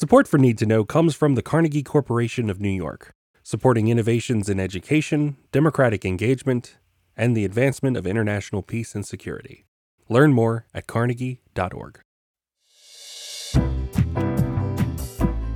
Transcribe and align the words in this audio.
Support 0.00 0.28
for 0.28 0.38
Need 0.38 0.58
to 0.58 0.66
Know 0.66 0.84
comes 0.84 1.16
from 1.16 1.34
the 1.34 1.42
Carnegie 1.42 1.82
Corporation 1.82 2.48
of 2.50 2.60
New 2.60 2.70
York, 2.70 3.16
supporting 3.42 3.88
innovations 3.88 4.48
in 4.48 4.60
education, 4.60 5.36
democratic 5.50 6.04
engagement, 6.04 6.76
and 7.16 7.36
the 7.36 7.44
advancement 7.44 7.96
of 7.96 8.06
international 8.06 8.62
peace 8.62 8.94
and 8.94 9.04
security. 9.04 9.66
Learn 10.08 10.32
more 10.32 10.66
at 10.72 10.86
carnegie.org. 10.86 11.98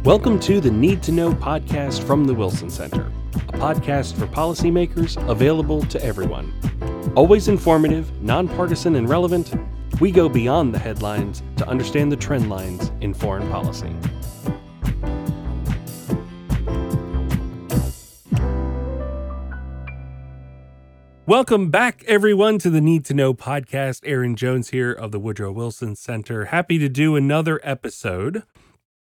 Welcome 0.02 0.40
to 0.40 0.60
the 0.60 0.72
Need 0.72 1.04
to 1.04 1.12
Know 1.12 1.32
podcast 1.34 2.02
from 2.02 2.24
the 2.24 2.34
Wilson 2.34 2.68
Center, 2.68 3.12
a 3.34 3.52
podcast 3.52 4.18
for 4.18 4.26
policymakers 4.26 5.24
available 5.30 5.82
to 5.84 6.04
everyone. 6.04 6.52
Always 7.14 7.46
informative, 7.46 8.10
nonpartisan, 8.20 8.96
and 8.96 9.08
relevant, 9.08 9.54
we 10.00 10.10
go 10.10 10.28
beyond 10.28 10.74
the 10.74 10.78
headlines 10.78 11.42
to 11.56 11.68
understand 11.68 12.10
the 12.10 12.16
trend 12.16 12.48
lines 12.48 12.90
in 13.00 13.14
foreign 13.14 13.48
policy. 13.50 13.94
Welcome 21.24 21.70
back, 21.70 22.04
everyone, 22.06 22.58
to 22.58 22.68
the 22.68 22.80
Need 22.80 23.04
to 23.06 23.14
Know 23.14 23.32
podcast. 23.32 24.00
Aaron 24.04 24.34
Jones 24.36 24.70
here 24.70 24.92
of 24.92 25.12
the 25.12 25.20
Woodrow 25.20 25.52
Wilson 25.52 25.94
Center. 25.94 26.46
Happy 26.46 26.78
to 26.78 26.88
do 26.88 27.16
another 27.16 27.60
episode. 27.62 28.42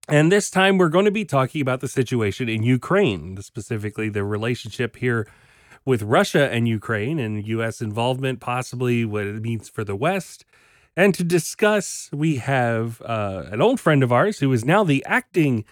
And 0.06 0.30
this 0.30 0.50
time 0.50 0.76
we're 0.76 0.90
going 0.90 1.06
to 1.06 1.10
be 1.10 1.24
talking 1.24 1.62
about 1.62 1.80
the 1.80 1.88
situation 1.88 2.48
in 2.48 2.62
Ukraine, 2.62 3.40
specifically 3.40 4.10
the 4.10 4.22
relationship 4.22 4.96
here 4.96 5.26
with 5.84 6.02
Russia 6.02 6.50
and 6.50 6.66
Ukraine 6.66 7.18
and 7.18 7.46
U.S. 7.46 7.80
involvement, 7.80 8.40
possibly 8.40 9.04
what 9.04 9.26
it 9.26 9.42
means 9.42 9.68
for 9.68 9.84
the 9.84 9.96
West. 9.96 10.44
And 10.96 11.14
to 11.14 11.24
discuss, 11.24 12.08
we 12.12 12.36
have 12.36 13.02
uh, 13.02 13.44
an 13.50 13.60
old 13.60 13.80
friend 13.80 14.02
of 14.02 14.12
ours 14.12 14.38
who 14.38 14.52
is 14.52 14.64
now 14.64 14.84
the 14.84 15.04
acting 15.06 15.64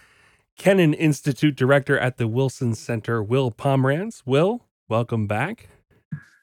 Kennan 0.57 0.93
Institute 0.93 1.55
director 1.55 1.97
at 1.97 2.17
the 2.17 2.27
Wilson 2.27 2.75
Center, 2.75 3.23
Will 3.23 3.49
Pomeranz. 3.51 4.21
Will, 4.25 4.65
welcome 4.87 5.25
back. 5.25 5.69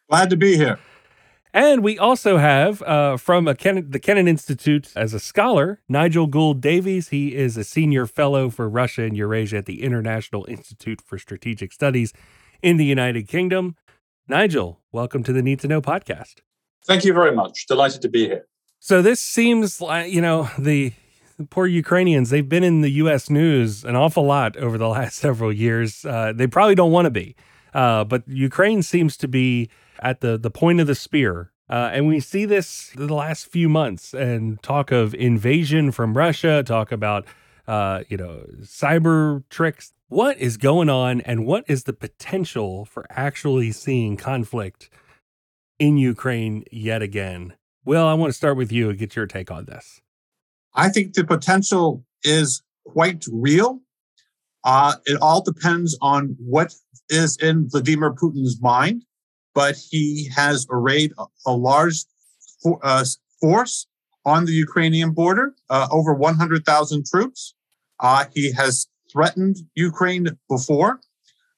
Glad 0.09 0.31
to 0.31 0.37
be 0.37 0.57
here. 0.57 0.79
And 1.53 1.83
we 1.83 1.99
also 1.99 2.39
have 2.39 2.81
uh, 2.83 3.17
from 3.17 3.53
Ken- 3.57 3.91
the 3.91 3.99
Kennan 3.99 4.29
Institute 4.29 4.93
as 4.95 5.12
a 5.12 5.21
scholar, 5.21 5.81
Nigel 5.89 6.29
Gould 6.29 6.61
Davies. 6.61 7.09
He 7.09 7.34
is 7.34 7.57
a 7.57 7.65
senior 7.65 8.07
fellow 8.07 8.51
for 8.51 8.69
Russia 8.69 9.03
and 9.03 9.17
Eurasia 9.17 9.59
at 9.59 9.67
the 9.67 9.83
International 9.83 10.47
Institute 10.49 11.01
for 11.01 11.19
Strategic 11.19 11.73
Studies 11.73 12.12
in 12.62 12.77
the 12.77 12.84
United 12.84 13.28
Kingdom. 13.28 13.77
Nigel, 14.28 14.80
welcome 14.92 15.22
to 15.25 15.33
the 15.33 15.42
Need 15.42 15.61
to 15.61 15.69
Know 15.69 15.80
podcast. 15.83 16.36
Thank 16.84 17.05
you 17.05 17.12
very 17.12 17.34
much. 17.34 17.66
Delighted 17.66 18.03
to 18.03 18.08
be 18.08 18.27
here. 18.27 18.47
So 18.78 19.03
this 19.03 19.20
seems 19.20 19.80
like, 19.80 20.11
you 20.12 20.20
know, 20.20 20.50
the 20.58 20.92
poor 21.50 21.66
Ukrainians, 21.66 22.31
they've 22.31 22.48
been 22.48 22.64
in 22.64 22.81
the 22.81 22.91
U.S. 22.92 23.28
news 23.28 23.84
an 23.84 23.97
awful 23.97 24.25
lot 24.25 24.56
over 24.56 24.78
the 24.78 24.88
last 24.88 25.16
several 25.19 25.53
years. 25.53 26.05
Uh, 26.05 26.33
they 26.34 26.47
probably 26.47 26.75
don't 26.75 26.92
want 26.92 27.06
to 27.06 27.11
be. 27.11 27.36
Uh, 27.75 28.05
but 28.05 28.27
Ukraine 28.27 28.83
seems 28.83 29.16
to 29.19 29.28
be 29.28 29.69
at 30.00 30.20
the, 30.20 30.38
the 30.38 30.50
point 30.50 30.81
of 30.81 30.86
the 30.86 30.94
spear. 30.94 31.53
Uh, 31.69 31.91
and 31.92 32.08
we 32.08 32.19
see 32.19 32.44
this 32.44 32.91
the 32.97 33.14
last 33.14 33.47
few 33.47 33.69
months 33.69 34.12
and 34.12 34.61
talk 34.62 34.91
of 34.91 35.14
invasion 35.14 35.92
from 35.92 36.16
Russia, 36.16 36.64
talk 36.64 36.91
about, 36.91 37.25
uh, 37.66 38.05
you 38.08 38.16
know, 38.16 38.44
cyber 38.61 39.44
tricks. 39.48 39.92
What 40.08 40.39
is 40.39 40.56
going 40.56 40.91
on 40.91 41.20
and 41.22 41.47
what 41.47 41.64
is 41.69 41.84
the 41.84 41.92
potential 41.92 42.84
for 42.84 43.06
actually 43.11 43.72
seeing 43.72 44.16
conflict 44.16 44.91
in 45.78 45.98
Ukraine 45.98 46.64
yet 46.72 47.03
again? 47.03 47.55
Will, 47.84 48.06
I 48.06 48.14
want 48.14 48.31
to 48.31 48.36
start 48.36 48.56
with 48.56 48.72
you 48.72 48.91
and 48.91 48.98
get 48.98 49.16
your 49.16 49.27
take 49.27 49.50
on 49.50 49.66
this. 49.66 50.00
I 50.75 50.88
think 50.88 51.14
the 51.14 51.25
potential 51.25 52.05
is 52.25 52.62
quite 52.84 53.25
real. 53.31 53.81
Uh, 54.64 54.94
it 55.06 55.19
all 55.22 55.42
depends 55.42 55.97
on 56.03 56.36
what 56.38 56.75
is 57.08 57.36
in 57.38 57.69
Vladimir 57.69 58.12
Putin's 58.12 58.61
mind 58.61 59.05
but 59.55 59.77
he 59.91 60.28
has 60.34 60.66
arrayed 60.70 61.12
a, 61.19 61.25
a 61.47 61.53
large 61.53 62.04
for, 62.62 62.78
uh, 62.82 63.04
force 63.41 63.87
on 64.25 64.44
the 64.44 64.53
Ukrainian 64.53 65.12
border, 65.12 65.54
uh, 65.70 65.88
over 65.91 66.12
100,000 66.12 67.06
troops. 67.06 67.54
Uh, 67.98 68.26
he 68.34 68.53
has 68.53 68.86
threatened 69.12 69.56
Ukraine 69.75 70.28
before. 70.48 71.00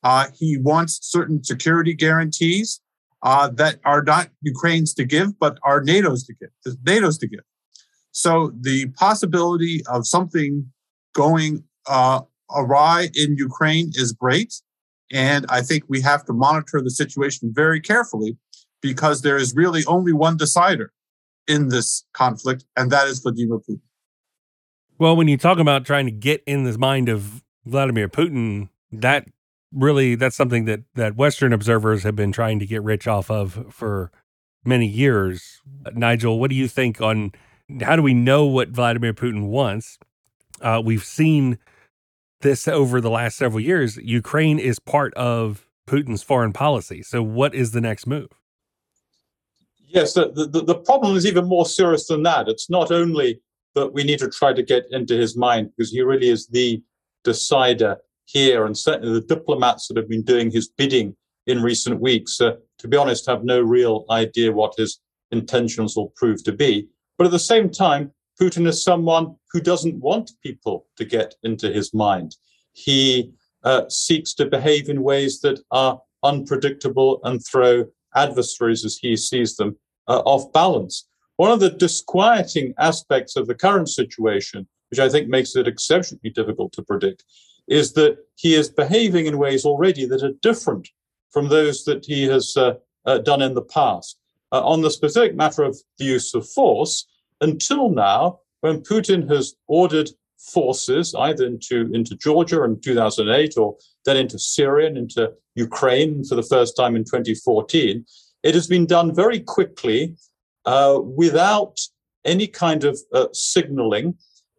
Uh, 0.02 0.26
he 0.34 0.58
wants 0.58 0.98
certain 1.02 1.42
security 1.44 1.94
guarantees 1.94 2.80
uh, 3.22 3.48
that 3.48 3.78
are 3.84 4.02
not 4.02 4.30
Ukraine's 4.42 4.94
to 4.94 5.04
give, 5.04 5.38
but 5.38 5.58
are 5.62 5.80
NATO's 5.80 6.24
to 6.24 6.34
give. 6.34 6.50
NATO's 6.84 7.18
to 7.18 7.28
give. 7.28 7.44
So 8.10 8.52
the 8.60 8.86
possibility 8.90 9.82
of 9.86 10.06
something 10.06 10.66
going 11.14 11.64
uh, 11.86 12.20
awry 12.50 13.08
in 13.14 13.36
Ukraine 13.36 13.90
is 13.94 14.12
great. 14.12 14.54
And 15.12 15.46
I 15.48 15.62
think 15.62 15.84
we 15.88 16.00
have 16.00 16.24
to 16.26 16.32
monitor 16.32 16.80
the 16.82 16.90
situation 16.90 17.52
very 17.54 17.80
carefully 17.80 18.36
because 18.80 19.22
there 19.22 19.36
is 19.36 19.54
really 19.54 19.84
only 19.86 20.12
one 20.12 20.36
decider 20.36 20.92
in 21.48 21.68
this 21.68 22.04
conflict, 22.12 22.64
and 22.76 22.90
that 22.90 23.08
is 23.08 23.20
Vladimir 23.20 23.58
Putin. 23.58 23.80
Well, 24.98 25.16
when 25.16 25.28
you 25.28 25.36
talk 25.36 25.58
about 25.58 25.84
trying 25.84 26.06
to 26.06 26.12
get 26.12 26.42
in 26.46 26.64
the 26.64 26.78
mind 26.78 27.08
of 27.08 27.42
Vladimir 27.64 28.08
Putin, 28.08 28.68
that 28.92 29.26
really 29.72 30.14
that's 30.14 30.36
something 30.36 30.64
that 30.66 30.80
that 30.94 31.16
Western 31.16 31.52
observers 31.52 32.02
have 32.02 32.14
been 32.14 32.32
trying 32.32 32.58
to 32.58 32.66
get 32.66 32.82
rich 32.82 33.06
off 33.06 33.30
of 33.30 33.66
for 33.70 34.10
many 34.64 34.86
years. 34.86 35.60
Nigel, 35.92 36.38
what 36.38 36.50
do 36.50 36.56
you 36.56 36.68
think 36.68 37.00
on 37.00 37.32
how 37.80 37.96
do 37.96 38.02
we 38.02 38.14
know 38.14 38.46
what 38.46 38.68
Vladimir 38.68 39.12
Putin 39.12 39.48
wants? 39.48 39.98
Uh, 40.60 40.80
we've 40.84 41.04
seen 41.04 41.58
this 42.42 42.68
over 42.68 43.00
the 43.00 43.10
last 43.10 43.36
several 43.36 43.60
years, 43.60 43.96
Ukraine 43.96 44.58
is 44.58 44.78
part 44.78 45.14
of 45.14 45.66
Putin's 45.88 46.22
foreign 46.22 46.52
policy. 46.52 47.02
So, 47.02 47.22
what 47.22 47.54
is 47.54 47.72
the 47.72 47.80
next 47.80 48.06
move? 48.06 48.28
Yes, 49.92 50.14
the, 50.14 50.30
the, 50.32 50.62
the, 50.62 50.74
problem 50.74 51.16
is 51.16 51.26
even 51.26 51.46
more 51.46 51.66
serious 51.66 52.06
than 52.06 52.22
that. 52.22 52.48
It's 52.48 52.70
not 52.70 52.90
only 52.90 53.42
that 53.74 53.92
we 53.92 54.04
need 54.04 54.20
to 54.20 54.30
try 54.30 54.54
to 54.54 54.62
get 54.62 54.84
into 54.90 55.14
his 55.14 55.36
mind, 55.36 55.70
because 55.76 55.92
he 55.92 56.00
really 56.00 56.30
is 56.30 56.46
the 56.46 56.82
decider 57.24 57.98
here, 58.24 58.64
and 58.64 58.76
certainly 58.76 59.12
the 59.12 59.34
diplomats 59.34 59.88
that 59.88 59.98
have 59.98 60.08
been 60.08 60.22
doing 60.22 60.50
his 60.50 60.68
bidding 60.68 61.14
in 61.46 61.62
recent 61.62 62.00
weeks, 62.00 62.40
uh, 62.40 62.52
to 62.78 62.88
be 62.88 62.96
honest, 62.96 63.26
have 63.26 63.44
no 63.44 63.60
real 63.60 64.06
idea 64.10 64.50
what 64.50 64.72
his 64.78 64.98
intentions 65.30 65.94
will 65.94 66.12
prove 66.16 66.42
to 66.44 66.52
be. 66.52 66.88
But 67.18 67.26
at 67.26 67.32
the 67.32 67.38
same 67.38 67.68
time, 67.68 68.12
Putin 68.40 68.66
is 68.66 68.82
someone 68.82 69.36
who 69.50 69.60
doesn't 69.60 70.00
want 70.00 70.30
people 70.42 70.86
to 70.96 71.04
get 71.04 71.34
into 71.42 71.70
his 71.70 71.92
mind. 71.92 72.34
He 72.72 73.32
uh, 73.62 73.90
seeks 73.90 74.32
to 74.34 74.46
behave 74.46 74.88
in 74.88 75.02
ways 75.02 75.40
that 75.40 75.60
are 75.70 76.00
unpredictable 76.22 77.20
and 77.24 77.44
throw 77.44 77.84
adversaries, 78.14 78.84
as 78.84 78.96
he 78.96 79.16
sees 79.16 79.56
them, 79.56 79.76
uh, 80.08 80.22
off 80.24 80.52
balance. 80.52 81.08
One 81.36 81.50
of 81.50 81.60
the 81.60 81.70
disquieting 81.70 82.74
aspects 82.78 83.36
of 83.36 83.46
the 83.46 83.54
current 83.54 83.88
situation, 83.88 84.66
which 84.90 85.00
I 85.00 85.08
think 85.08 85.28
makes 85.28 85.56
it 85.56 85.66
exceptionally 85.66 86.30
difficult 86.30 86.72
to 86.74 86.82
predict, 86.82 87.24
is 87.68 87.92
that 87.94 88.18
he 88.36 88.54
is 88.54 88.68
behaving 88.68 89.26
in 89.26 89.38
ways 89.38 89.64
already 89.64 90.04
that 90.06 90.22
are 90.22 90.32
different 90.42 90.88
from 91.30 91.48
those 91.48 91.84
that 91.84 92.04
he 92.04 92.24
has 92.24 92.56
uh, 92.56 92.74
uh, 93.06 93.18
done 93.18 93.42
in 93.42 93.54
the 93.54 93.62
past. 93.62 94.18
Uh, 94.52 94.60
on 94.66 94.82
the 94.82 94.90
specific 94.90 95.34
matter 95.34 95.62
of 95.62 95.78
the 95.98 96.04
use 96.04 96.34
of 96.34 96.48
force, 96.48 97.06
until 97.40 97.88
now, 97.88 98.40
when 98.60 98.80
Putin 98.80 99.28
has 99.30 99.54
ordered 99.66 100.10
forces 100.38 101.14
either 101.14 101.46
into, 101.46 101.90
into 101.92 102.16
Georgia 102.16 102.62
in 102.64 102.78
2008 102.80 103.56
or 103.56 103.76
then 104.04 104.16
into 104.16 104.38
Syria 104.38 104.88
and 104.88 104.98
into 104.98 105.32
Ukraine 105.54 106.24
for 106.24 106.34
the 106.34 106.42
first 106.42 106.76
time 106.76 106.96
in 106.96 107.04
2014, 107.04 108.04
it 108.42 108.54
has 108.54 108.66
been 108.66 108.86
done 108.86 109.14
very 109.14 109.40
quickly 109.40 110.16
uh, 110.64 110.98
without 111.02 111.78
any 112.24 112.46
kind 112.46 112.84
of 112.84 112.98
uh, 113.12 113.26
signaling 113.32 114.14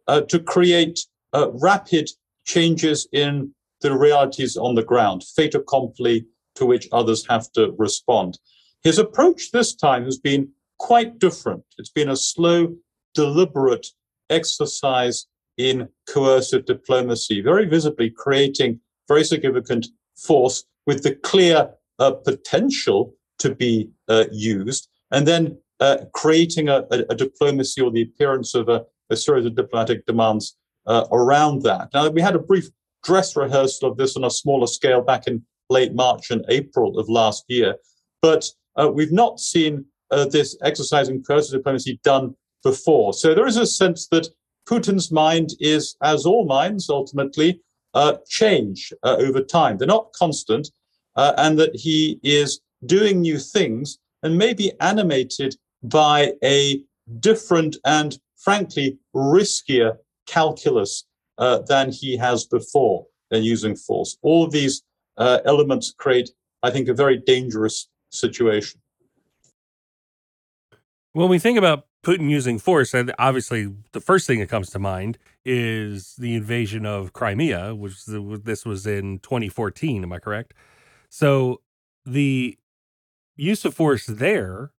uh, 0.06 0.20
to 0.22 0.38
create 0.38 1.00
uh, 1.32 1.50
rapid 1.52 2.10
changes 2.44 3.08
in 3.12 3.54
the 3.80 3.96
realities 3.96 4.56
on 4.56 4.74
the 4.74 4.82
ground, 4.82 5.22
fait 5.36 5.54
accompli 5.54 6.26
to 6.54 6.66
which 6.66 6.88
others 6.92 7.26
have 7.28 7.50
to 7.52 7.74
respond. 7.78 8.38
His 8.82 8.98
approach 8.98 9.50
this 9.50 9.74
time 9.74 10.04
has 10.04 10.18
been 10.18 10.50
quite 10.78 11.18
different. 11.18 11.64
It's 11.78 11.90
been 11.90 12.10
a 12.10 12.16
slow, 12.16 12.74
deliberate 13.14 13.86
exercise 14.30 15.26
in 15.56 15.88
coercive 16.08 16.64
diplomacy, 16.64 17.40
very 17.40 17.66
visibly 17.66 18.10
creating 18.10 18.80
very 19.08 19.24
significant 19.24 19.86
force 20.16 20.64
with 20.86 21.02
the 21.02 21.14
clear 21.14 21.70
uh, 21.98 22.12
potential 22.12 23.14
to 23.38 23.54
be 23.54 23.90
uh, 24.08 24.24
used, 24.32 24.88
and 25.10 25.26
then 25.26 25.58
uh, 25.80 25.98
creating 26.12 26.68
a, 26.68 26.84
a, 26.90 27.04
a, 27.10 27.14
diplomacy 27.14 27.80
or 27.80 27.90
the 27.90 28.02
appearance 28.02 28.54
of 28.54 28.68
a, 28.68 28.84
a 29.10 29.16
series 29.16 29.44
of 29.44 29.56
diplomatic 29.56 30.06
demands 30.06 30.56
uh, 30.86 31.04
around 31.12 31.62
that. 31.62 31.88
Now, 31.92 32.08
we 32.08 32.20
had 32.20 32.36
a 32.36 32.38
brief 32.38 32.66
dress 33.02 33.36
rehearsal 33.36 33.90
of 33.90 33.96
this 33.96 34.16
on 34.16 34.24
a 34.24 34.30
smaller 34.30 34.66
scale 34.66 35.02
back 35.02 35.26
in 35.26 35.42
late 35.68 35.94
March 35.94 36.30
and 36.30 36.44
April 36.48 36.98
of 36.98 37.08
last 37.08 37.44
year, 37.48 37.76
but 38.22 38.48
uh, 38.76 38.88
we've 38.88 39.12
not 39.12 39.40
seen 39.40 39.84
this 40.30 40.56
exercise 40.62 41.08
in 41.08 41.20
coercive 41.24 41.58
diplomacy 41.58 41.98
done 42.04 42.36
before. 42.62 43.12
So 43.12 43.34
there 43.34 43.48
is 43.48 43.56
a 43.56 43.66
sense 43.66 44.06
that 44.08 44.28
Putin's 44.68 45.12
mind 45.12 45.50
is, 45.60 45.96
as 46.02 46.24
all 46.24 46.46
minds 46.46 46.88
ultimately, 46.88 47.60
uh, 47.94 48.16
change 48.28 48.92
uh, 49.02 49.16
over 49.18 49.40
time. 49.40 49.78
They're 49.78 49.86
not 49.86 50.12
constant, 50.12 50.70
uh, 51.16 51.32
and 51.36 51.58
that 51.58 51.74
he 51.74 52.18
is 52.22 52.60
doing 52.84 53.20
new 53.20 53.38
things 53.38 53.98
and 54.22 54.36
maybe 54.36 54.72
animated 54.80 55.56
by 55.82 56.32
a 56.42 56.82
different 57.20 57.76
and 57.84 58.18
frankly 58.36 58.98
riskier 59.14 59.96
calculus 60.26 61.04
uh, 61.38 61.58
than 61.60 61.90
he 61.90 62.16
has 62.16 62.44
before 62.44 63.06
than 63.30 63.42
using 63.42 63.76
force. 63.76 64.16
All 64.22 64.44
of 64.44 64.52
these 64.52 64.82
uh, 65.16 65.38
elements 65.44 65.94
create, 65.96 66.30
I 66.62 66.70
think, 66.70 66.88
a 66.88 66.94
very 66.94 67.18
dangerous 67.18 67.88
situation. 68.10 68.80
When 71.12 71.28
we 71.28 71.38
think 71.38 71.58
about 71.58 71.86
Putin 72.04 72.30
using 72.30 72.58
force, 72.58 72.94
and 72.94 73.14
obviously 73.18 73.72
the 73.92 74.00
first 74.00 74.26
thing 74.26 74.38
that 74.40 74.48
comes 74.48 74.70
to 74.70 74.78
mind 74.78 75.18
is 75.44 76.14
the 76.16 76.34
invasion 76.34 76.86
of 76.86 77.12
Crimea, 77.12 77.74
which 77.74 78.04
this 78.06 78.64
was 78.64 78.86
in 78.86 79.18
2014. 79.20 80.02
Am 80.04 80.12
I 80.12 80.18
correct? 80.18 80.54
So 81.08 81.60
the 82.04 82.58
use 83.36 83.64
of 83.64 83.74
force 83.74 84.06
there 84.06 84.72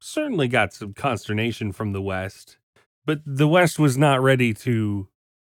certainly 0.00 0.48
got 0.48 0.72
some 0.72 0.92
consternation 0.92 1.72
from 1.72 1.92
the 1.92 2.02
West, 2.02 2.58
but 3.04 3.20
the 3.24 3.48
West 3.48 3.78
was 3.78 3.96
not 3.96 4.22
ready 4.22 4.52
to 4.54 5.08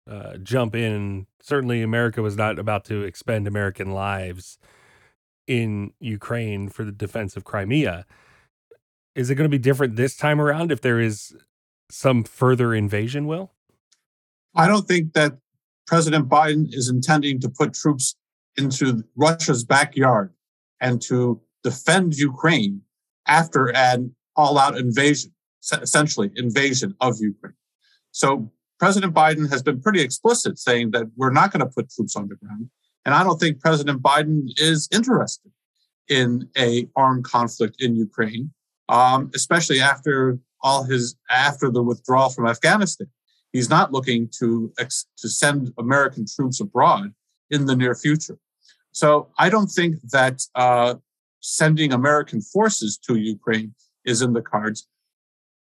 uh, 0.09 0.37
jump 0.37 0.75
in. 0.75 1.27
Certainly, 1.41 1.83
America 1.83 2.21
was 2.23 2.37
not 2.37 2.59
about 2.59 2.85
to 2.87 3.03
expend 3.03 3.47
American 3.47 3.93
lives 3.93 4.59
in 5.47 5.93
Ukraine 6.01 6.69
for 6.69 6.85
the 6.85 6.93
defense 6.93 7.37
of 7.37 7.45
Crimea. 7.45 8.07
Is 9.15 9.31
it 9.31 9.37
going 9.37 9.49
to 9.49 9.57
be 9.57 9.59
different 9.59 9.97
this 9.97 10.17
time 10.17 10.41
around 10.41 10.73
if 10.73 10.81
there 10.81 11.01
is 11.01 11.37
some 11.91 12.25
further 12.25 12.75
invasion, 12.75 13.27
Will? 13.27 13.53
I 14.55 14.67
don't 14.67 14.87
think 14.87 15.13
that 15.13 15.39
President 15.87 16.29
Biden 16.29 16.67
is 16.73 16.89
intending 16.89 17.41
to 17.41 17.49
put 17.49 17.75
troops 17.75 18.17
into 18.57 19.05
Russia's 19.17 19.65
backyard 19.65 20.33
and 20.81 21.01
to 21.03 21.41
defend 21.63 22.15
Ukraine 22.15 22.83
after 23.27 23.75
an 23.75 24.15
all 24.37 24.59
out 24.59 24.77
invasion, 24.77 25.33
essentially, 25.73 26.31
invasion 26.37 26.95
of 27.01 27.17
Ukraine. 27.21 27.55
So 28.11 28.53
President 28.79 29.15
Biden 29.15 29.51
has 29.51 29.63
been 29.63 29.81
pretty 29.81 30.01
explicit 30.01 30.59
saying 30.59 30.91
that 30.93 31.07
we're 31.17 31.31
not 31.31 31.53
going 31.53 31.61
to 31.61 31.73
put 31.73 31.91
troops 31.91 32.17
on 32.17 32.29
the 32.29 32.37
ground. 32.37 32.69
And 33.05 33.15
I 33.15 33.23
don't 33.23 33.39
think 33.39 33.61
President 33.61 34.03
Biden 34.03 34.49
is 34.57 34.89
interested 34.93 35.53
in 36.09 36.49
a 36.57 36.89
armed 36.97 37.25
conflict 37.25 37.77
in 37.81 37.97
Ukraine, 37.97 38.53
um, 38.89 39.31
especially 39.35 39.81
after 39.81 40.39
all 40.63 40.85
his 40.85 41.17
after 41.31 41.71
the 41.71 41.83
withdrawal 41.83 42.31
from 42.31 42.47
Afghanistan. 42.47 43.09
He's 43.53 43.71
not 43.71 43.93
looking 43.93 44.29
to 44.41 44.73
ex, 44.79 45.07
to 45.19 45.29
send 45.29 45.73
American 45.79 46.27
troops 46.27 46.61
abroad 46.61 47.13
in 47.51 47.67
the 47.67 47.77
near 47.77 47.95
future. 47.95 48.39
So 48.93 49.29
I 49.39 49.49
don't 49.49 49.69
think 49.69 49.97
that 50.11 50.43
uh, 50.55 50.95
sending 51.41 51.93
American 51.93 52.41
forces 52.41 52.99
to 53.07 53.17
Ukraine 53.17 53.75
is 54.05 54.23
in 54.23 54.33
the 54.33 54.43
cards. 54.43 54.89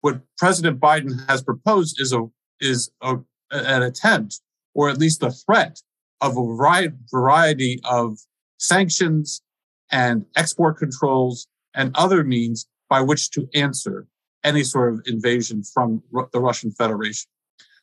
What 0.00 0.20
President 0.38 0.80
Biden 0.80 1.28
has 1.28 1.42
proposed 1.42 2.00
is 2.00 2.12
a 2.12 2.26
is 2.60 2.90
a, 3.02 3.16
an 3.50 3.82
attempt, 3.82 4.40
or 4.74 4.88
at 4.88 4.98
least 4.98 5.22
a 5.22 5.30
threat, 5.30 5.80
of 6.20 6.36
a 6.36 6.88
variety 7.12 7.80
of 7.84 8.18
sanctions 8.58 9.42
and 9.90 10.24
export 10.36 10.78
controls 10.78 11.48
and 11.74 11.90
other 11.94 12.22
means 12.24 12.66
by 12.92 13.00
which 13.00 13.30
to 13.30 13.48
answer 13.54 14.06
any 14.44 14.62
sort 14.62 14.92
of 14.92 15.00
invasion 15.06 15.62
from 15.72 16.02
the 16.34 16.40
Russian 16.48 16.70
Federation. 16.70 17.28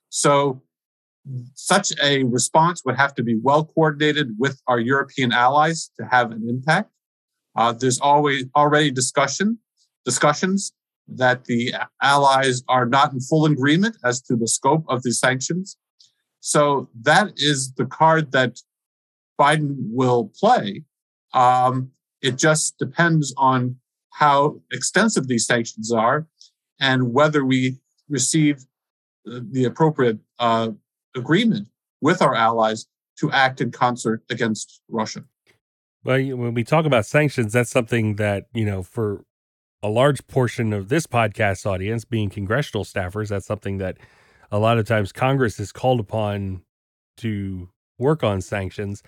So, 0.09 0.61
such 1.55 1.87
a 2.11 2.23
response 2.25 2.83
would 2.85 2.95
have 3.03 3.15
to 3.15 3.23
be 3.23 3.35
well 3.47 3.63
coordinated 3.65 4.27
with 4.37 4.55
our 4.67 4.79
European 4.79 5.31
allies 5.31 5.89
to 5.97 6.05
have 6.05 6.27
an 6.31 6.43
impact. 6.47 6.91
Uh, 7.55 7.71
there's 7.71 7.99
always 7.99 8.45
already 8.55 8.91
discussion 8.91 9.57
discussions 10.05 10.59
that 11.23 11.45
the 11.45 11.73
allies 12.01 12.61
are 12.75 12.85
not 12.85 13.11
in 13.13 13.19
full 13.19 13.45
agreement 13.45 13.95
as 14.09 14.21
to 14.27 14.35
the 14.35 14.49
scope 14.57 14.85
of 14.93 15.01
the 15.01 15.11
sanctions. 15.11 15.75
So 16.39 16.89
that 17.01 17.27
is 17.35 17.73
the 17.79 17.87
card 17.99 18.31
that 18.37 18.51
Biden 19.41 19.75
will 20.01 20.31
play. 20.39 20.83
Um, 21.33 21.91
it 22.21 22.35
just 22.37 22.77
depends 22.77 23.33
on 23.37 23.78
how 24.11 24.59
extensive 24.71 25.27
these 25.27 25.45
sanctions 25.45 25.91
are 25.91 26.27
and 26.79 27.13
whether 27.13 27.45
we 27.45 27.77
receive 28.09 28.65
the 29.25 29.65
appropriate 29.65 30.17
uh, 30.39 30.69
agreement 31.15 31.67
with 32.01 32.21
our 32.21 32.35
allies 32.35 32.87
to 33.19 33.31
act 33.31 33.61
in 33.61 33.71
concert 33.71 34.23
against 34.29 34.81
Russia. 34.89 35.23
Well, 36.03 36.19
when 36.37 36.53
we 36.53 36.63
talk 36.63 36.85
about 36.85 37.05
sanctions, 37.05 37.51
that's 37.53 37.69
something 37.69 38.15
that, 38.15 38.45
you 38.53 38.65
know, 38.65 38.83
for 38.83 39.25
a 39.83 39.89
large 39.89 40.25
portion 40.27 40.73
of 40.73 40.89
this 40.89 41.05
podcast 41.05 41.65
audience 41.65 42.05
being 42.05 42.29
congressional 42.29 42.85
staffers, 42.85 43.29
that's 43.29 43.45
something 43.45 43.77
that 43.77 43.97
a 44.51 44.59
lot 44.59 44.77
of 44.77 44.87
times 44.87 45.11
Congress 45.11 45.59
is 45.59 45.71
called 45.71 45.99
upon 45.99 46.61
to 47.17 47.69
work 47.97 48.23
on 48.23 48.41
sanctions. 48.41 49.03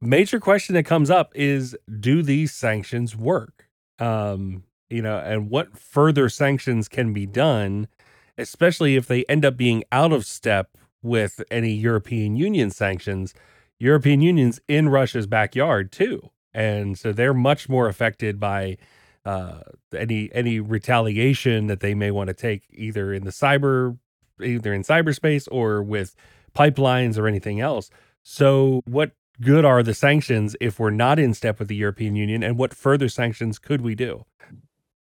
Major 0.00 0.38
question 0.38 0.74
that 0.74 0.84
comes 0.84 1.10
up 1.10 1.32
is 1.34 1.76
do 2.00 2.22
these 2.22 2.52
sanctions 2.52 3.16
work? 3.16 3.68
Um, 4.02 4.64
you 4.90 5.00
know, 5.02 5.18
and 5.18 5.48
what 5.48 5.78
further 5.78 6.28
sanctions 6.28 6.88
can 6.88 7.12
be 7.12 7.26
done, 7.26 7.88
especially 8.36 8.96
if 8.96 9.06
they 9.06 9.24
end 9.24 9.44
up 9.44 9.56
being 9.56 9.84
out 9.92 10.12
of 10.12 10.26
step 10.26 10.76
with 11.02 11.42
any 11.50 11.72
European 11.72 12.36
Union 12.36 12.70
sanctions 12.70 13.34
European 13.82 14.20
Union's 14.20 14.60
in 14.68 14.88
Russia's 14.88 15.26
backyard 15.26 15.90
too, 15.90 16.30
and 16.54 16.96
so 16.96 17.12
they're 17.12 17.34
much 17.34 17.68
more 17.68 17.88
affected 17.88 18.38
by 18.38 18.78
uh, 19.24 19.58
any 19.92 20.30
any 20.32 20.60
retaliation 20.60 21.66
that 21.66 21.80
they 21.80 21.92
may 21.92 22.12
want 22.12 22.28
to 22.28 22.34
take, 22.34 22.62
either 22.70 23.12
in 23.12 23.24
the 23.24 23.32
cyber, 23.32 23.98
either 24.40 24.72
in 24.72 24.82
cyberspace 24.82 25.48
or 25.50 25.82
with 25.82 26.14
pipelines 26.54 27.18
or 27.18 27.26
anything 27.26 27.58
else. 27.58 27.90
So, 28.22 28.82
what 28.84 29.10
good 29.40 29.64
are 29.64 29.82
the 29.82 29.94
sanctions 29.94 30.56
if 30.60 30.78
we're 30.78 30.90
not 30.90 31.18
in 31.18 31.34
step 31.34 31.58
with 31.58 31.68
the 31.68 31.76
European 31.76 32.16
Union, 32.16 32.42
and 32.42 32.58
what 32.58 32.74
further 32.74 33.08
sanctions 33.08 33.58
could 33.58 33.80
we 33.80 33.94
do? 33.94 34.24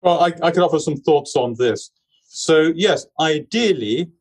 Well, 0.02 0.20
I, 0.20 0.34
I 0.42 0.52
could 0.52 0.64
offer 0.64 0.80
some 0.80 0.98
thoughts 0.98 1.36
on 1.36 1.56
this. 1.58 1.92
So, 2.28 2.72
yes, 2.76 3.06
ideally, 3.20 4.12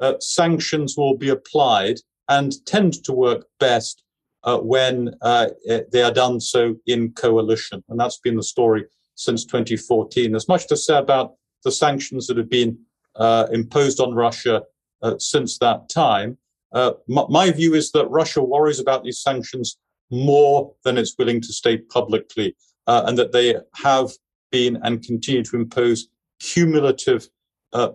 uh, 0.00 0.14
sanctions 0.20 0.96
will 0.96 1.16
be 1.16 1.28
applied 1.28 1.96
and 2.28 2.54
tend 2.66 3.04
to 3.04 3.12
work 3.12 3.46
best 3.60 4.02
uh, 4.44 4.58
when 4.58 5.14
uh, 5.22 5.48
they 5.92 6.02
are 6.02 6.12
done 6.12 6.40
so 6.40 6.76
in 6.86 7.12
coalition. 7.12 7.82
And 7.88 7.98
that's 7.98 8.18
been 8.18 8.36
the 8.36 8.42
story 8.42 8.84
since 9.14 9.44
2014. 9.44 10.30
There's 10.30 10.48
much 10.48 10.66
to 10.68 10.76
say 10.76 10.96
about 10.96 11.34
the 11.64 11.72
sanctions 11.72 12.26
that 12.28 12.36
have 12.36 12.48
been 12.48 12.78
uh, 13.16 13.48
imposed 13.52 14.00
on 14.00 14.14
Russia 14.14 14.62
uh, 15.02 15.18
since 15.18 15.58
that 15.58 15.88
time. 15.88 16.38
Uh, 16.72 16.92
my 17.06 17.50
view 17.50 17.74
is 17.74 17.92
that 17.92 18.08
Russia 18.08 18.42
worries 18.42 18.80
about 18.80 19.04
these 19.04 19.20
sanctions 19.20 19.78
more 20.10 20.74
than 20.84 20.98
it's 20.98 21.16
willing 21.18 21.40
to 21.40 21.52
state 21.52 21.88
publicly, 21.88 22.54
uh, 22.86 23.04
and 23.06 23.18
that 23.18 23.32
they 23.32 23.56
have 23.74 24.10
been 24.50 24.78
and 24.82 25.02
continue 25.02 25.42
to 25.42 25.56
impose 25.56 26.08
cumulative 26.40 27.28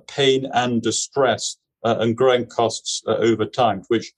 pain 0.08 0.48
and 0.54 0.82
distress 0.84 1.58
and 1.84 2.16
growing 2.16 2.46
costs 2.46 3.02
over 3.08 3.46
time, 3.46 3.82
which 3.88 4.14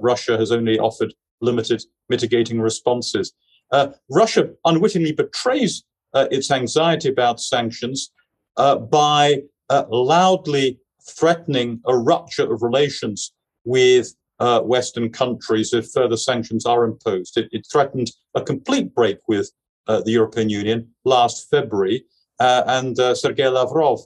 Russia 0.00 0.38
has 0.38 0.52
only 0.52 0.78
offered 0.78 1.12
limited 1.40 1.82
mitigating 2.08 2.60
responses. 2.60 3.32
Uh, 3.72 3.88
Russia 4.10 4.50
unwittingly 4.64 5.12
betrays 5.12 5.84
uh, 6.14 6.28
its 6.30 6.50
anxiety 6.50 7.08
about 7.08 7.40
sanctions 7.40 8.12
uh, 8.56 8.76
by 8.76 9.42
uh, 9.70 9.84
loudly 9.90 10.78
threatening 11.02 11.80
a 11.86 11.96
rupture 11.96 12.52
of 12.52 12.62
relations 12.62 13.32
with 13.64 14.14
uh, 14.38 14.60
Western 14.60 15.10
countries 15.10 15.72
if 15.72 15.90
further 15.90 16.16
sanctions 16.16 16.66
are 16.66 16.84
imposed. 16.84 17.36
It, 17.36 17.48
it 17.52 17.66
threatened 17.70 18.10
a 18.34 18.42
complete 18.42 18.94
break 18.94 19.18
with 19.28 19.50
uh, 19.86 20.00
the 20.00 20.12
European 20.12 20.48
Union 20.48 20.88
last 21.04 21.48
February, 21.50 22.04
and 22.38 22.96
Sergei 22.96 23.48
Lavrov 23.48 24.00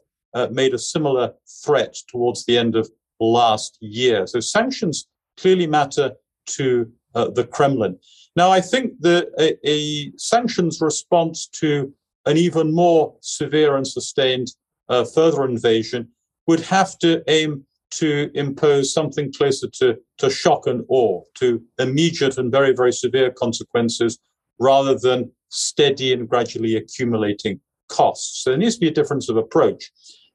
made 0.51 0.75
a 0.75 0.79
similar 0.79 1.33
threat 1.65 1.97
towards 2.09 2.45
the 2.45 2.59
end 2.59 2.77
of 2.77 2.91
last 3.21 3.79
year. 3.81 4.27
So 4.27 4.41
sanctions 4.41 5.09
clearly 5.37 5.67
matter 5.67 6.13
to 6.47 6.91
uh, 7.15 7.31
the 7.31 7.45
Kremlin. 7.45 7.99
Now, 8.35 8.51
I 8.51 8.61
think 8.61 9.01
that 9.01 9.29
a, 9.39 9.57
a, 9.69 10.13
sanctions 10.17 10.81
response 10.81 11.47
to 11.61 11.93
an 12.27 12.37
even 12.37 12.75
more 12.75 13.15
severe 13.21 13.77
and 13.77 13.87
sustained 13.87 14.49
uh, 14.89 15.05
further 15.05 15.45
invasion 15.45 16.09
would 16.47 16.61
have 16.61 16.99
to 16.99 17.23
aim 17.29 17.65
to 17.93 18.31
impose 18.35 18.93
something 18.93 19.33
closer 19.33 19.69
to, 19.69 19.97
to 20.19 20.31
shock 20.31 20.67
and 20.67 20.85
awe, 20.89 21.23
to 21.35 21.63
immediate 21.79 22.39
and 22.39 22.51
very, 22.51 22.75
very 22.75 22.93
severe 22.93 23.31
consequences, 23.31 24.19
rather 24.59 24.99
than 24.99 25.31
steady 25.49 26.13
and 26.13 26.29
gradually 26.29 26.77
accumulating 26.77 27.61
costs. 27.89 28.43
So 28.43 28.51
there 28.51 28.59
needs 28.59 28.75
to 28.75 28.81
be 28.81 28.89
a 28.89 28.95
difference 28.95 29.29
of 29.29 29.37
approach. 29.37 29.91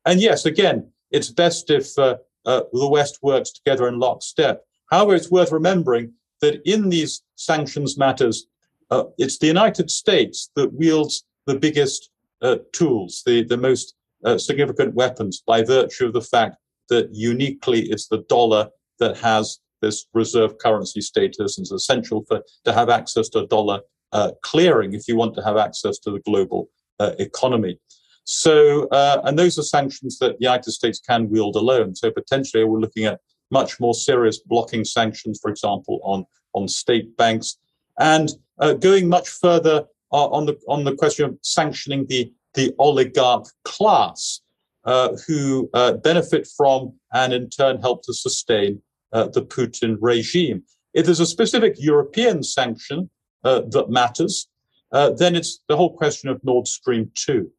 And 0.05 0.20
yes, 0.20 0.46
again, 0.46 0.89
it's 1.12 1.29
best 1.29 1.70
if 1.70 1.98
uh, 2.00 2.17
uh, 2.46 2.62
the 2.72 2.88
West 2.88 3.20
works 3.22 3.51
together 3.51 3.88
in 3.88 4.00
lockstep. 4.00 4.63
However, 4.89 5.15
it's 5.15 5.31
worth 5.31 5.51
remembering 5.51 6.13
that 6.41 6.62
in 6.65 6.89
these 6.89 7.22
sanctions 7.36 7.98
matters, 7.98 8.48
uh, 8.89 9.05
it's 9.17 9.38
the 9.38 9.48
United 9.48 9.91
States 9.91 10.50
that 10.55 10.74
wields 10.74 11.24
the 11.46 11.55
biggest 11.55 12.10
uh, 12.41 12.58
tools, 12.74 13.22
the, 13.25 13.43
the 13.43 13.58
most 13.58 13.96
uh, 14.25 14.38
significant 14.38 14.93
weapons, 14.93 15.43
by 15.46 15.63
virtue 15.63 16.08
of 16.08 16.13
the 16.13 16.22
fact 16.22 16.55
that 16.91 17.10
uniquely 17.13 17.81
it's 17.93 18.07
the 18.07 18.24
dollar 18.36 18.69
that 19.00 19.17
has 19.17 19.60
this 19.81 20.05
reserve 20.13 20.57
currency 20.60 21.01
status 21.01 21.57
and 21.57 21.65
it's 21.65 21.71
essential 21.71 22.24
for 22.27 22.41
to 22.65 22.74
have 22.74 22.89
access 22.89 23.27
to 23.29 23.48
dollar 23.48 23.79
uh, 24.12 24.31
clearing 24.43 24.93
if 24.93 25.07
you 25.07 25.15
want 25.15 25.33
to 25.33 25.43
have 25.43 25.57
access 25.57 25.98
to 25.98 26.12
the 26.12 26.19
global 26.19 26.69
uh, 27.00 27.13
economy. 27.17 27.79
So, 28.25 28.88
uh, 28.89 29.21
and 29.24 29.39
those 29.39 29.57
are 29.57 29.63
sanctions 29.63 30.19
that 30.19 30.38
the 30.38 30.43
United 30.43 30.71
States 30.71 31.00
can 31.00 31.29
wield 31.29 31.55
alone. 31.55 31.95
So 31.95 32.12
potentially 32.12 32.63
we're 32.63 32.79
looking 32.79 33.05
at 33.05 33.19
much 33.50 33.79
more 33.79 33.95
serious 33.95 34.38
blocking 34.39 34.86
sanctions, 34.86 35.39
for 35.41 35.50
example, 35.50 36.00
on, 36.03 36.25
on 36.53 36.67
state 36.67 37.17
banks, 37.17 37.57
and 38.00 38.29
uh, 38.60 38.74
going 38.74 39.10
much 39.10 39.27
further 39.29 39.86
uh, 40.12 40.27
on 40.27 40.45
the 40.45 40.55
on 40.67 40.83
the 40.83 40.95
question 40.95 41.25
of 41.25 41.38
sanctioning 41.41 42.05
the 42.07 42.31
the 42.53 42.74
oligarch 42.79 43.48
class, 43.63 44.41
uh, 44.85 45.15
who 45.27 45.69
uh, 45.73 45.93
benefit 45.93 46.47
from 46.57 46.93
and 47.13 47.33
in 47.33 47.50
turn 47.50 47.79
help 47.79 48.03
to 48.03 48.13
sustain 48.13 48.81
uh, 49.13 49.27
the 49.27 49.41
Putin 49.41 49.97
regime. 50.00 50.63
If 50.93 51.05
there's 51.05 51.19
a 51.19 51.25
specific 51.25 51.75
European 51.77 52.43
sanction 52.43 53.09
uh, 53.43 53.61
that 53.71 53.89
matters, 53.89 54.47
then 54.91 55.35
it's 55.35 55.59
the 55.67 55.77
whole 55.77 55.95
question 55.95 56.29
of 56.29 56.43
Nord 56.43 56.67
Stream 56.67 57.11
2. 57.15 57.50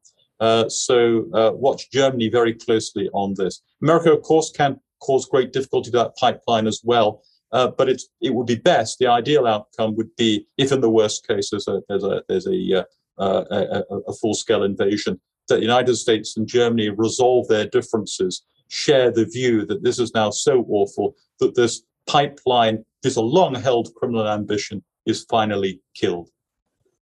so 0.67 1.25
watch 1.55 1.89
Germany 1.91 2.29
very 2.29 2.53
closely 2.53 3.09
on 3.13 3.33
this. 3.37 3.61
America, 3.81 4.11
of 4.11 4.21
course, 4.21 4.51
can 4.51 4.79
cause 4.99 5.25
great 5.25 5.51
difficulty 5.51 5.91
to 5.91 5.97
that 5.97 6.15
pipeline 6.15 6.67
as 6.67 6.81
well. 6.83 7.23
Uh, 7.53 7.67
but 7.67 7.87
it's, 7.87 8.09
it 8.19 8.33
would 8.33 8.47
be 8.47 8.55
best. 8.55 8.97
The 8.97 9.07
ideal 9.07 9.45
outcome 9.45 9.95
would 9.95 10.15
be, 10.17 10.47
if 10.57 10.71
in 10.71 10.81
the 10.81 10.89
worst 10.89 11.27
case 11.27 11.51
there's 11.51 11.67
a 11.67 11.81
there's 11.87 12.03
a 12.03 12.23
there's 12.27 12.47
a, 12.47 12.79
uh, 12.79 12.83
uh 13.19 13.43
a, 13.91 13.95
a 14.07 14.13
full 14.13 14.33
scale 14.33 14.63
invasion, 14.63 15.21
that 15.47 15.55
the 15.55 15.61
United 15.61 15.95
States 15.95 16.37
and 16.37 16.47
Germany 16.47 16.89
resolve 16.89 17.47
their 17.47 17.67
differences, 17.67 18.43
share 18.69 19.11
the 19.11 19.25
view 19.25 19.65
that 19.65 19.83
this 19.83 19.99
is 19.99 20.13
now 20.13 20.29
so 20.29 20.65
awful 20.69 21.15
that 21.39 21.55
this 21.55 21.83
pipeline, 22.07 22.83
this 23.01 23.17
long 23.17 23.55
held 23.55 23.93
criminal 23.95 24.27
ambition, 24.27 24.83
is 25.05 25.25
finally 25.29 25.81
killed. 25.95 26.29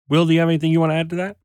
Will, 0.09 0.25
do 0.25 0.33
you 0.33 0.39
have 0.39 0.49
anything 0.49 0.71
you 0.71 0.79
want 0.79 0.91
to 0.91 0.95
add 0.95 1.09
to 1.09 1.15
that? 1.17 1.37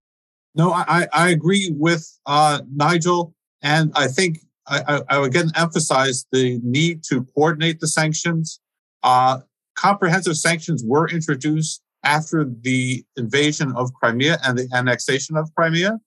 No, 0.54 0.72
I, 0.72 1.06
I 1.12 1.30
agree 1.30 1.72
with 1.74 2.06
uh, 2.26 2.60
Nigel. 2.74 3.34
And 3.62 3.92
I 3.94 4.08
think 4.08 4.38
I, 4.66 5.02
I, 5.08 5.24
again 5.24 5.50
emphasize 5.56 6.26
the 6.32 6.60
need 6.62 7.02
to 7.04 7.24
coordinate 7.34 7.80
the 7.80 7.88
sanctions. 7.88 8.60
Uh, 9.02 9.40
comprehensive 9.76 10.36
sanctions 10.36 10.84
were 10.84 11.08
introduced 11.08 11.82
after 12.04 12.44
the 12.44 13.04
invasion 13.16 13.72
of 13.76 13.92
Crimea 13.94 14.38
and 14.44 14.58
the 14.58 14.68
annexation 14.74 15.36
of 15.36 15.52
Crimea, 15.54 15.98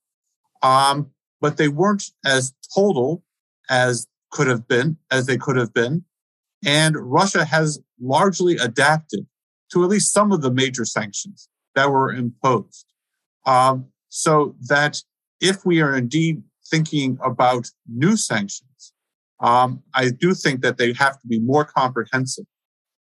um, 0.66 1.12
but 1.42 1.58
they 1.58 1.68
weren't 1.68 2.06
as 2.26 2.54
total 2.76 3.24
as 3.70 4.08
could 4.32 4.48
have 4.48 4.68
been, 4.68 4.98
as 5.12 5.28
they 5.28 5.38
could 5.38 5.58
have 5.58 5.74
been. 5.74 6.04
And 6.66 6.96
Russia 6.98 7.46
has 7.46 7.80
largely 8.02 8.58
adapted 8.58 9.28
to 9.72 9.84
at 9.84 9.90
least 9.90 10.12
some 10.12 10.32
of 10.32 10.42
the 10.42 10.52
major 10.52 10.84
sanctions 10.84 11.48
that 11.76 11.92
were 11.92 12.12
imposed. 12.12 12.88
Um, 13.46 13.90
so 14.10 14.56
that 14.68 15.04
if 15.40 15.66
we 15.66 15.82
are 15.82 15.96
indeed 15.96 16.42
thinking 16.68 17.20
about 17.24 17.70
new 17.88 18.18
sanctions, 18.18 18.94
um, 19.40 19.84
I 19.94 20.10
do 20.10 20.34
think 20.34 20.62
that 20.62 20.78
they 20.78 20.94
have 20.94 21.22
to 21.22 21.28
be 21.28 21.40
more 21.40 21.66
comprehensive 21.66 22.46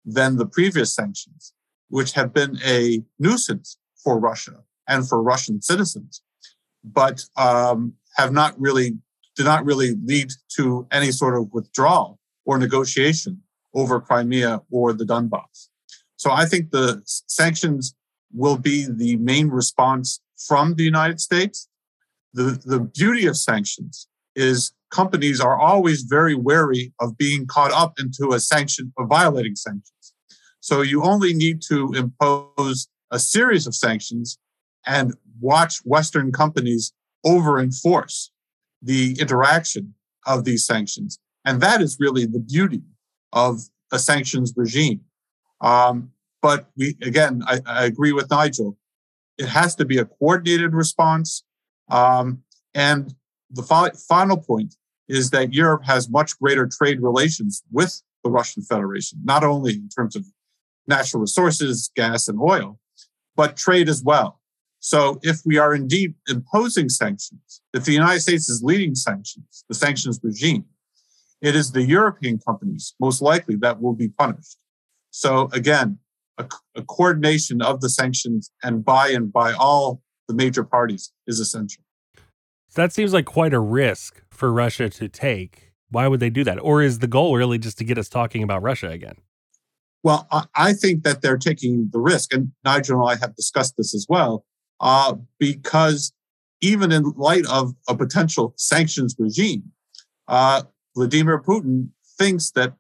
than 0.07 0.37
the 0.37 0.47
previous 0.47 0.95
sanctions, 0.95 1.53
which 1.89 2.13
have 2.13 2.33
been 2.33 2.59
a 2.65 3.03
nuisance 3.19 3.77
for 4.03 4.19
Russia 4.19 4.63
and 4.89 5.07
for 5.07 5.23
Russian 5.23 5.61
citizens, 5.61 6.23
but 6.85 7.25
um, 7.37 7.95
have 8.17 8.33
not 8.33 8.59
really 8.61 8.97
did 9.37 9.45
not 9.45 9.65
really 9.65 9.95
lead 10.05 10.31
to 10.57 10.87
any 10.91 11.13
sort 11.13 11.37
of 11.37 11.53
withdrawal 11.53 12.19
or 12.45 12.59
negotiation 12.59 13.41
over 13.75 14.01
Crimea 14.01 14.61
or 14.71 14.93
the 14.93 15.05
Donbass. 15.05 15.69
So 16.17 16.31
I 16.31 16.45
think 16.47 16.71
the 16.71 17.01
sanctions 17.05 17.95
will 18.33 18.59
be 18.59 18.87
the 18.91 19.17
main 19.17 19.49
response 19.49 20.21
from 20.37 20.75
the 20.75 20.83
United 20.83 21.21
States 21.21 21.69
the, 22.33 22.61
the 22.65 22.81
beauty 22.81 23.27
of 23.27 23.37
sanctions 23.37 24.09
is 24.37 24.73
companies 24.91 25.41
are 25.41 25.59
always 25.59 26.03
very 26.03 26.35
wary 26.35 26.93
of 27.01 27.17
being 27.17 27.47
caught 27.47 27.73
up 27.73 27.99
into 27.99 28.33
a 28.33 28.41
sanction 28.41 28.93
of 28.99 29.09
violating 29.09 29.57
sanctions. 29.57 30.15
So 30.61 30.83
you 30.83 31.03
only 31.03 31.33
need 31.33 31.63
to 31.69 31.93
impose 31.95 32.89
a 33.11 33.19
series 33.19 33.67
of 33.67 33.75
sanctions 33.75 34.39
and 34.87 35.15
watch 35.41 35.79
Western 35.85 36.33
companies 36.33 36.93
over 37.25 37.59
enforce 37.59 38.31
the 38.83 39.17
interaction 39.21 39.95
of 40.27 40.45
these 40.45 40.65
sanctions. 40.65 41.19
And 41.45 41.61
that 41.61 41.81
is 41.81 41.97
really 42.01 42.27
the 42.27 42.41
beauty 42.41 42.83
of 43.33 43.61
a 43.93 43.99
sanctions 43.99 44.53
regime. 44.57 45.01
Um, 45.61 46.11
but 46.43 46.71
we, 46.77 46.97
again, 47.03 47.43
I, 47.47 47.61
I 47.67 47.85
agree 47.85 48.13
with 48.13 48.31
Nigel. 48.31 48.77
It 49.39 49.49
has 49.49 49.75
to 49.77 49.85
be 49.85 49.99
a 49.99 50.05
coordinated 50.05 50.75
response. 50.75 51.45
Um, 51.91 52.43
and 52.75 53.15
the 53.51 53.63
fi- 53.63 53.91
final 54.09 54.37
point 54.37 54.77
is 55.09 55.31
that 55.31 55.53
Europe 55.53 55.85
has 55.85 56.09
much 56.09 56.39
greater 56.39 56.67
trade 56.67 57.03
relations 57.03 57.63
with 57.73 58.03
the 58.23 58.31
Russian 58.31 58.63
Federation, 58.63 59.19
not 59.25 59.45
only 59.45 59.73
in 59.73 59.89
terms 59.89 60.15
of 60.15 60.25
natural 60.87 61.23
resources, 61.23 61.91
gas 61.97 62.29
and 62.29 62.41
oil, 62.41 62.79
but 63.37 63.57
trade 63.57 63.89
as 63.89 64.03
well. 64.03 64.40
So 64.81 65.21
if 65.23 65.41
we 65.45 65.59
are 65.59 65.75
indeed 65.75 66.15
imposing 66.29 66.89
sanctions, 66.89 67.61
if 67.75 67.85
the 67.85 67.93
United 67.93 68.21
States 68.21 68.49
is 68.49 68.63
leading 68.63 68.95
sanctions, 68.95 69.65
the 69.69 69.75
sanctions 69.75 70.19
regime, 70.23 70.65
it 71.43 71.55
is 71.55 71.73
the 71.73 71.83
European 71.83 72.39
companies 72.39 72.95
most 72.99 73.21
likely 73.23 73.57
that 73.57 73.81
will 73.81 73.95
be 73.95 74.09
punished. 74.09 74.57
So 75.11 75.51
again, 75.53 75.99
a, 76.39 76.47
a 76.75 76.83
coordination 76.83 77.61
of 77.61 77.81
the 77.81 77.91
sanctions 77.91 78.51
and 78.63 78.85
by 78.85 79.09
and 79.09 79.31
by 79.31 79.53
all 79.53 80.03
the 80.29 80.35
major 80.35 80.65
parties 80.65 81.13
is 81.27 81.41
essential. 81.41 81.83
That 82.75 82.93
seems 82.93 83.13
like 83.13 83.27
quite 83.27 83.53
a 83.53 83.61
risk 83.61 84.23
for 84.31 84.53
Russia 84.53 84.89
to 84.89 85.09
take. 85.09 85.73
Why 85.91 86.07
would 86.07 86.21
they 86.21 86.31
do 86.31 86.45
that? 86.45 86.59
Or 86.63 86.83
is 86.83 87.01
the 87.01 87.09
goal 87.09 87.37
really 87.37 87.59
just 87.59 87.77
to 87.79 87.85
get 87.85 87.99
us 87.99 88.09
talking 88.09 88.43
about 88.43 88.63
Russia 88.63 88.89
again? 88.89 89.17
Well, 90.03 90.27
I 90.55 90.73
think 90.73 91.03
that 91.03 91.21
they're 91.21 91.37
taking 91.37 91.91
the 91.93 91.99
risk, 91.99 92.33
and 92.33 92.53
Nigel 92.65 93.01
and 93.01 93.11
I 93.11 93.21
have 93.21 93.37
discussed 93.37 93.77
this 93.77 93.95
as 93.95 94.07
well, 94.09 94.47
uh, 94.81 95.15
because 95.39 96.13
even 96.61 96.93
in 96.93 97.13
light 97.17 97.47
of 97.47 97.75
a 97.89 97.97
potential 97.97 98.55
sanctions 98.57 99.15
regime, 99.19 99.73
uh, 100.29 100.63
Vladimir 100.95 101.41
Putin 101.41 101.91
thinks 102.19 102.51
that 102.53 102.75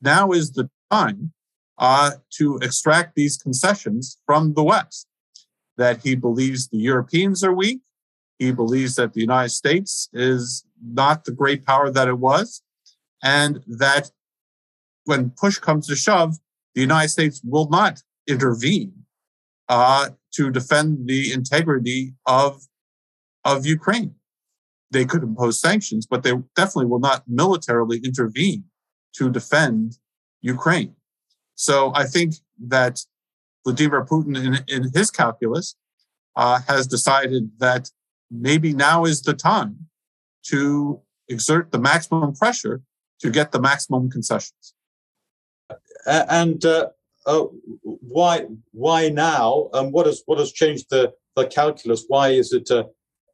now 0.00 0.32
is 0.32 0.52
the 0.52 0.70
time 0.90 1.32
uh, 1.78 2.12
to 2.30 2.58
extract 2.58 3.14
these 3.14 3.36
concessions 3.36 4.18
from 4.26 4.54
the 4.54 4.62
West 4.62 5.06
that 5.76 6.02
he 6.02 6.14
believes 6.14 6.68
the 6.68 6.78
Europeans 6.78 7.42
are 7.42 7.52
weak. 7.52 7.80
He 8.38 8.52
believes 8.52 8.96
that 8.96 9.12
the 9.12 9.20
United 9.20 9.50
States 9.50 10.08
is 10.12 10.64
not 10.82 11.24
the 11.24 11.32
great 11.32 11.64
power 11.64 11.90
that 11.90 12.08
it 12.08 12.18
was, 12.18 12.62
and 13.22 13.62
that 13.66 14.10
when 15.04 15.30
push 15.30 15.58
comes 15.58 15.86
to 15.88 15.96
shove, 15.96 16.36
the 16.74 16.80
United 16.80 17.08
States 17.08 17.40
will 17.44 17.68
not 17.68 18.02
intervene 18.26 19.03
uh, 19.68 20.10
to 20.34 20.50
defend 20.50 21.08
the 21.08 21.32
integrity 21.32 22.14
of 22.26 22.62
of 23.44 23.66
Ukraine. 23.66 24.14
They 24.90 25.04
could 25.04 25.22
impose 25.22 25.60
sanctions, 25.60 26.06
but 26.06 26.22
they 26.22 26.32
definitely 26.56 26.86
will 26.86 27.00
not 27.00 27.24
militarily 27.26 28.00
intervene 28.04 28.64
to 29.16 29.30
defend 29.30 29.98
Ukraine. 30.40 30.94
So 31.54 31.92
I 31.94 32.04
think 32.04 32.34
that 32.68 33.00
Vladimir 33.64 34.04
Putin, 34.04 34.36
in, 34.36 34.64
in 34.68 34.90
his 34.94 35.10
calculus, 35.10 35.76
uh, 36.36 36.60
has 36.68 36.86
decided 36.86 37.50
that 37.58 37.90
maybe 38.30 38.72
now 38.72 39.04
is 39.04 39.22
the 39.22 39.34
time 39.34 39.86
to 40.46 41.00
exert 41.28 41.72
the 41.72 41.78
maximum 41.78 42.34
pressure 42.34 42.82
to 43.20 43.30
get 43.30 43.52
the 43.52 43.60
maximum 43.60 44.10
concessions. 44.10 44.74
And 46.06 46.64
uh, 46.64 46.88
uh, 47.26 47.44
why 47.82 48.46
why 48.72 49.08
now? 49.08 49.68
And 49.72 49.92
what 49.92 50.06
has 50.06 50.22
what 50.26 50.38
has 50.38 50.52
changed 50.52 50.86
the 50.90 51.12
the 51.36 51.46
calculus? 51.46 52.04
Why 52.08 52.28
is 52.30 52.52
it 52.52 52.70
a, 52.70 52.86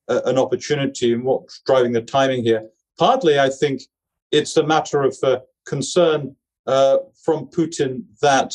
a, 0.09 0.21
an 0.27 0.39
opportunity, 0.39 1.13
and 1.13 1.25
what's 1.25 1.61
driving 1.67 1.93
the 1.93 2.03
timing 2.03 2.45
here? 2.45 2.69
Partly, 2.99 3.39
I 3.39 3.51
think 3.51 3.83
it's 4.31 4.57
a 4.57 4.67
matter 4.67 5.03
of 5.03 5.17
uh, 5.23 5.41
concern 5.67 6.37
uh, 6.67 6.99
from 7.25 7.47
Putin 7.47 8.05
that 8.23 8.55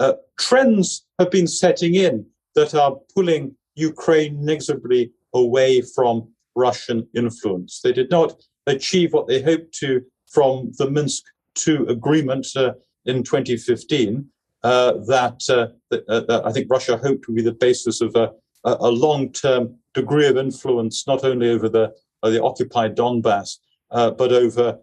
uh, 0.00 0.14
trends 0.38 1.06
have 1.18 1.30
been 1.30 1.46
setting 1.46 1.94
in 1.94 2.26
that 2.54 2.74
are 2.74 2.96
pulling 3.14 3.56
Ukraine 3.74 4.38
inexorably 4.40 5.12
away 5.32 5.80
from 5.80 6.28
Russian 6.54 7.08
influence. 7.14 7.80
They 7.82 7.92
did 7.92 8.10
not 8.10 8.34
achieve 8.66 9.12
what 9.12 9.26
they 9.26 9.42
hoped 9.42 9.74
to 9.78 10.02
from 10.30 10.72
the 10.78 10.90
Minsk 10.90 11.24
II 11.66 11.86
agreement 11.88 12.46
uh, 12.56 12.72
in 13.06 13.22
2015 13.22 14.16
uh, 14.16 14.20
that, 14.64 15.42
uh, 15.48 15.68
that, 15.90 16.04
uh, 16.08 16.20
that, 16.20 16.42
I 16.46 16.52
think 16.52 16.68
Russia 16.70 16.96
hoped 16.96 17.28
would 17.28 17.36
be 17.36 17.42
the 17.42 17.52
basis 17.52 18.00
of 18.00 18.16
a, 18.16 18.32
a 18.64 18.90
long-term 18.90 19.76
degree 19.92 20.26
of 20.26 20.38
influence, 20.38 21.06
not 21.06 21.24
only 21.24 21.50
over 21.50 21.68
the, 21.68 21.92
the 22.22 22.42
occupied 22.42 22.96
Donbass, 22.96 23.58
but 23.90 24.32
over 24.32 24.78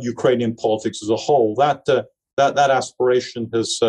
Ukrainian 0.00 0.54
politics 0.54 1.02
as 1.02 1.10
a 1.10 1.16
whole. 1.16 1.54
That, 1.56 1.84
that, 1.86 2.54
that 2.54 2.70
aspiration 2.70 3.50
has, 3.52 3.80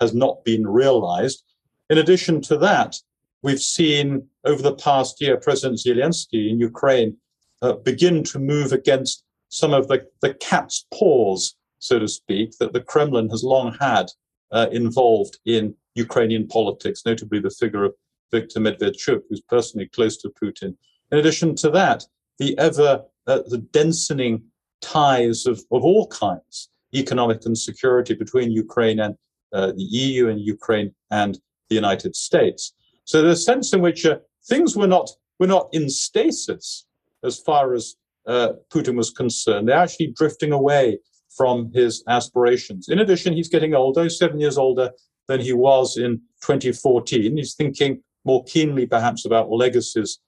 has 0.00 0.14
not 0.14 0.42
been 0.44 0.66
realized. 0.66 1.44
In 1.90 1.98
addition 1.98 2.40
to 2.42 2.56
that, 2.58 2.96
we've 3.42 3.60
seen 3.60 4.26
over 4.44 4.62
the 4.62 4.74
past 4.74 5.20
year 5.20 5.36
President 5.36 5.78
Zelensky 5.78 6.50
in 6.50 6.58
Ukraine 6.58 7.16
uh, 7.62 7.74
begin 7.74 8.24
to 8.24 8.38
move 8.38 8.72
against 8.72 9.24
some 9.48 9.72
of 9.72 9.88
the, 9.88 10.06
the 10.22 10.34
cat's 10.34 10.86
paws, 10.92 11.54
so 11.78 11.98
to 11.98 12.08
speak, 12.08 12.56
that 12.58 12.72
the 12.72 12.80
Kremlin 12.80 13.28
has 13.30 13.44
long 13.44 13.74
had 13.78 14.06
uh, 14.52 14.66
involved 14.72 15.38
in 15.44 15.74
Ukrainian 15.94 16.46
politics, 16.46 17.02
notably 17.04 17.40
the 17.40 17.50
figure 17.50 17.84
of 17.84 17.94
Viktor 18.30 18.60
Medvedchuk, 18.60 19.22
who's 19.28 19.40
personally 19.40 19.88
close 19.88 20.16
to 20.18 20.32
Putin. 20.42 20.76
In 21.10 21.18
addition 21.18 21.54
to 21.56 21.70
that, 21.70 22.04
the 22.38 22.56
ever 22.58 23.02
uh, 23.26 23.42
the 23.46 23.58
densening 23.72 24.42
ties 24.80 25.46
of, 25.46 25.58
of 25.72 25.82
all 25.84 26.06
kinds, 26.08 26.70
economic 26.94 27.44
and 27.44 27.58
security 27.58 28.14
between 28.14 28.50
Ukraine 28.50 29.00
and 29.00 29.16
uh, 29.52 29.72
the 29.72 29.82
EU 29.82 30.28
and 30.28 30.40
Ukraine 30.40 30.94
and 31.10 31.38
the 31.68 31.74
United 31.74 32.14
States. 32.14 32.74
So 33.04 33.26
a 33.26 33.36
sense 33.36 33.72
in 33.72 33.80
which 33.80 34.04
uh, 34.06 34.18
things 34.48 34.76
were 34.76 34.86
not 34.86 35.10
were 35.38 35.46
not 35.46 35.68
in 35.72 35.88
stasis 35.88 36.86
as 37.22 37.38
far 37.38 37.74
as 37.74 37.96
uh, 38.26 38.52
Putin 38.70 38.96
was 38.96 39.10
concerned. 39.10 39.68
They're 39.68 39.76
actually 39.76 40.12
drifting 40.16 40.52
away 40.52 40.98
from 41.36 41.70
his 41.72 42.02
aspirations. 42.08 42.88
In 42.88 42.98
addition, 42.98 43.32
he's 43.32 43.48
getting 43.48 43.74
older, 43.74 44.04
he's 44.04 44.18
seven 44.18 44.40
years 44.40 44.58
older 44.58 44.90
than 45.28 45.40
he 45.40 45.52
was 45.52 45.96
in 45.96 46.20
2014. 46.42 47.36
He's 47.36 47.54
thinking 47.54 48.02
more 48.24 48.44
keenly, 48.44 48.86
perhaps, 48.86 49.24
about 49.24 49.50
legacies 49.50 50.18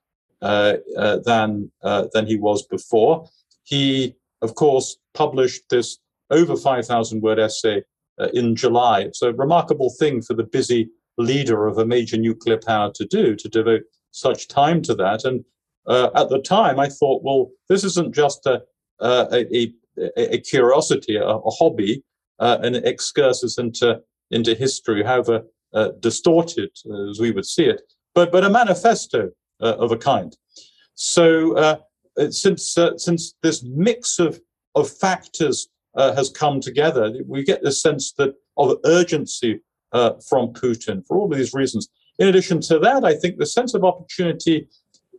uh, 0.42 0.74
uh, 0.96 1.18
than 1.24 1.70
uh, 1.82 2.06
than 2.12 2.26
he 2.26 2.36
was 2.36 2.66
before. 2.66 3.28
He, 3.64 4.14
of 4.42 4.54
course, 4.54 4.98
published 5.14 5.62
this 5.70 5.98
over 6.30 6.56
5,000 6.56 7.22
word 7.22 7.38
essay 7.38 7.82
uh, 8.20 8.28
in 8.34 8.54
July. 8.54 9.00
It's 9.00 9.22
a 9.22 9.32
remarkable 9.32 9.90
thing 9.98 10.22
for 10.22 10.34
the 10.34 10.44
busy 10.44 10.90
leader 11.16 11.66
of 11.66 11.78
a 11.78 11.86
major 11.86 12.16
nuclear 12.16 12.58
power 12.58 12.92
to 12.94 13.04
do 13.06 13.34
to 13.34 13.48
devote 13.48 13.82
such 14.10 14.46
time 14.48 14.82
to 14.82 14.94
that. 14.94 15.24
And 15.24 15.44
uh, 15.86 16.10
at 16.14 16.28
the 16.28 16.40
time, 16.40 16.78
I 16.78 16.88
thought, 16.88 17.22
well, 17.24 17.50
this 17.68 17.82
isn't 17.82 18.14
just 18.14 18.46
a 18.46 18.62
a, 19.00 19.46
a, 19.56 19.72
a 20.16 20.38
curiosity, 20.38 21.16
a, 21.16 21.24
a 21.24 21.50
hobby, 21.50 22.02
uh, 22.38 22.58
an 22.62 22.74
excursus 22.74 23.58
into 23.58 24.00
into 24.30 24.54
history, 24.54 25.02
however 25.02 25.42
uh, 25.74 25.88
distorted 26.00 26.70
uh, 26.90 27.10
as 27.10 27.18
we 27.18 27.30
would 27.30 27.46
see 27.46 27.64
it, 27.64 27.80
but 28.14 28.30
but 28.32 28.44
a 28.44 28.50
manifesto 28.50 29.30
uh, 29.60 29.76
of 29.76 29.92
a 29.92 29.96
kind. 29.96 30.36
So 30.94 31.56
uh, 31.56 31.76
since 32.30 32.76
since 32.96 33.34
this 33.42 33.62
mix 33.62 34.18
of 34.18 34.40
of 34.74 34.90
factors 34.90 35.68
has 35.96 36.30
come 36.30 36.60
together, 36.60 37.12
we 37.26 37.42
get 37.42 37.62
this 37.64 37.82
sense 37.82 38.12
that 38.12 38.34
of 38.56 38.78
urgency 38.84 39.60
from 39.92 40.52
Putin 40.52 41.04
for 41.06 41.16
all 41.16 41.32
of 41.32 41.38
these 41.38 41.54
reasons. 41.54 41.88
In 42.18 42.28
addition 42.28 42.60
to 42.62 42.78
that, 42.80 43.04
I 43.04 43.14
think 43.14 43.38
the 43.38 43.46
sense 43.46 43.74
of 43.74 43.84
opportunity 43.84 44.68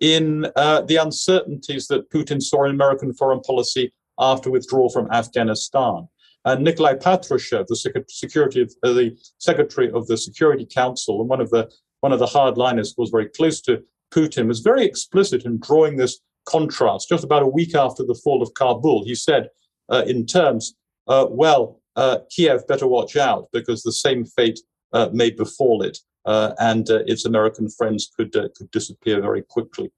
in 0.02 0.48
uh, 0.56 0.82
the 0.82 0.96
uncertainties 0.98 1.88
that 1.88 2.10
Putin 2.10 2.42
saw 2.42 2.64
in 2.66 2.72
American 2.72 3.14
foreign 3.14 3.42
policy 3.42 3.94
after 4.20 4.52
withdrawal 4.52 4.90
from 4.90 5.12
Afghanistan. 5.12 6.08
And 6.46 6.64
Nikolai 6.64 6.96
Patrushev, 6.96 7.68
the 7.68 8.06
security 8.08 8.62
of, 8.62 8.74
uh, 8.84 8.94
the 8.94 9.18
secretary 9.38 9.92
of 9.92 10.08
the 10.08 10.18
Security 10.18 10.66
Council, 10.66 11.20
and 11.20 11.30
one 11.30 11.42
of 11.42 11.50
the 11.50 11.70
one 12.02 12.14
of 12.14 12.20
the 12.20 12.26
hardliners 12.26 12.94
who 12.96 13.02
was 13.02 13.10
very 13.10 13.28
close 13.28 13.60
to 13.62 13.84
Putin, 14.12 14.48
was 14.48 14.62
very 14.62 14.86
explicit 14.86 15.44
in 15.44 15.60
drawing 15.60 15.98
this 15.98 16.20
contrast. 16.46 17.10
Just 17.10 17.26
about 17.26 17.44
a 17.44 17.48
week 17.48 17.76
after 17.76 18.04
the 18.04 18.20
fall 18.24 18.42
of 18.42 18.54
Kabul, 18.54 19.04
he 19.04 19.16
said, 19.16 19.50
uh, 19.90 20.04
in 20.08 20.26
terms, 20.26 20.76
uh, 21.08 21.28
"Well, 21.30 21.82
uh, 21.98 22.20
Kiev 22.30 22.66
better 22.68 22.88
watch 22.88 23.18
out 23.18 23.50
because 23.52 23.84
the 23.84 23.92
same 23.92 24.24
fate 24.26 24.60
uh, 24.94 25.10
may 25.12 25.32
befall 25.32 25.82
it." 25.82 25.98
uh, 26.26 26.54
and 26.60 26.90
uh, 26.90 27.00
its 27.06 27.26
American 27.26 27.70
friends 27.70 28.12
could 28.16 28.36
uh, 28.36 28.50
could 28.56 28.70
disappear 28.72 29.22
very 29.22 29.42
quickly. 29.42 29.92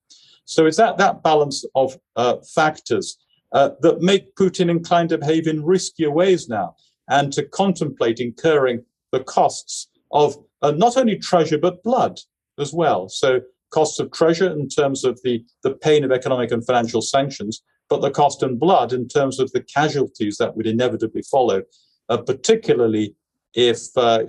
So 0.45 0.65
it's 0.65 0.78
that 0.78 0.98
that 0.98 1.24
balance 1.24 1.65
of 1.76 1.98
uh, 2.15 2.38
factors 2.56 3.17
uh, 3.54 3.72
that 3.82 4.02
make 4.02 4.36
Putin 4.36 4.70
inclined 4.70 5.10
to 5.10 5.18
behave 5.18 5.48
in 5.48 5.64
riskier 5.64 6.12
ways 6.12 6.48
now, 6.48 6.76
and 7.10 7.34
to 7.34 7.44
contemplate 7.44 8.20
incurring 8.20 8.84
the 9.12 9.24
costs 9.24 9.90
of 10.12 10.38
uh, 10.62 10.72
not 10.72 10.98
only 10.98 11.18
treasure 11.18 11.58
but 11.58 11.84
blood 11.84 12.20
as 12.60 12.74
well. 12.74 13.10
So 13.10 13.42
costs 13.72 14.00
of 14.00 14.12
treasure 14.12 14.52
in 14.52 14.68
terms 14.68 15.04
of 15.04 15.20
the 15.24 15.44
the 15.64 15.74
pain 15.76 16.04
of 16.04 16.12
economic 16.12 16.52
and 16.52 16.66
financial 16.66 17.02
sanctions, 17.02 17.64
but 17.90 18.02
the 18.02 18.12
cost 18.12 18.44
in 18.44 18.58
blood 18.58 18.94
in 18.94 19.08
terms 19.08 19.40
of 19.40 19.52
the 19.52 19.64
casualties 19.64 20.38
that 20.38 20.56
would 20.56 20.68
inevitably 20.68 21.24
follow, 21.24 21.64
particularly 22.08 23.16
if 23.54 23.80
uh, 23.98 24.24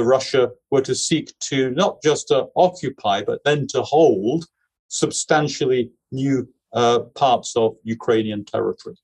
Russia 0.00 0.50
were 0.70 0.80
to 0.80 0.94
seek 0.94 1.38
to 1.40 1.70
not 1.72 2.02
just 2.02 2.30
uh, 2.30 2.46
occupy, 2.56 3.22
but 3.22 3.40
then 3.44 3.66
to 3.68 3.82
hold 3.82 4.46
substantially 4.88 5.90
new 6.12 6.48
uh, 6.76 7.00
parts 7.14 7.56
of 7.56 7.74
Ukrainian 7.82 8.44
territory. 8.44 8.96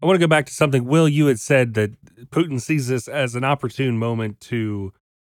I 0.00 0.06
want 0.06 0.14
to 0.14 0.20
go 0.20 0.28
back 0.28 0.46
to 0.46 0.54
something, 0.54 0.84
Will, 0.84 1.08
you 1.08 1.26
had 1.26 1.40
said 1.40 1.74
that 1.74 1.90
Putin 2.30 2.60
sees 2.60 2.86
this 2.86 3.08
as 3.08 3.34
an 3.34 3.42
opportune 3.42 3.98
moment 3.98 4.40
to 4.42 4.92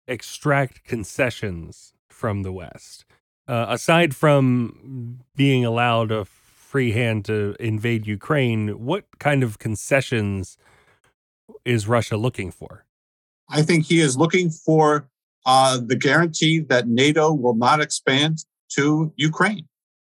extract 0.06 0.84
concessions 0.84 1.94
from 2.10 2.42
the 2.42 2.52
West. 2.52 3.06
Uh, 3.48 3.66
aside 3.70 4.14
from 4.14 5.20
being 5.34 5.64
allowed 5.64 6.12
a 6.12 6.26
free 6.26 6.92
hand 6.92 7.24
to 7.24 7.56
invade 7.58 8.06
Ukraine, 8.06 8.84
what 8.84 9.06
kind 9.18 9.42
of 9.42 9.58
concessions 9.58 10.58
is 11.64 11.88
Russia 11.88 12.18
looking 12.18 12.50
for? 12.50 12.84
I 13.48 13.62
think 13.62 13.86
he 13.86 14.00
is 14.00 14.18
looking 14.18 14.50
for 14.50 15.08
uh, 15.46 15.80
the 15.82 15.96
guarantee 15.96 16.60
that 16.68 16.86
NATO 16.86 17.32
will 17.32 17.56
not 17.56 17.80
expand 17.80 18.44
to 18.76 19.12
Ukraine 19.16 19.66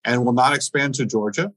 and 0.04 0.24
will 0.24 0.32
not 0.32 0.54
expand 0.54 0.94
to 0.94 1.06
Georgia. 1.06 1.52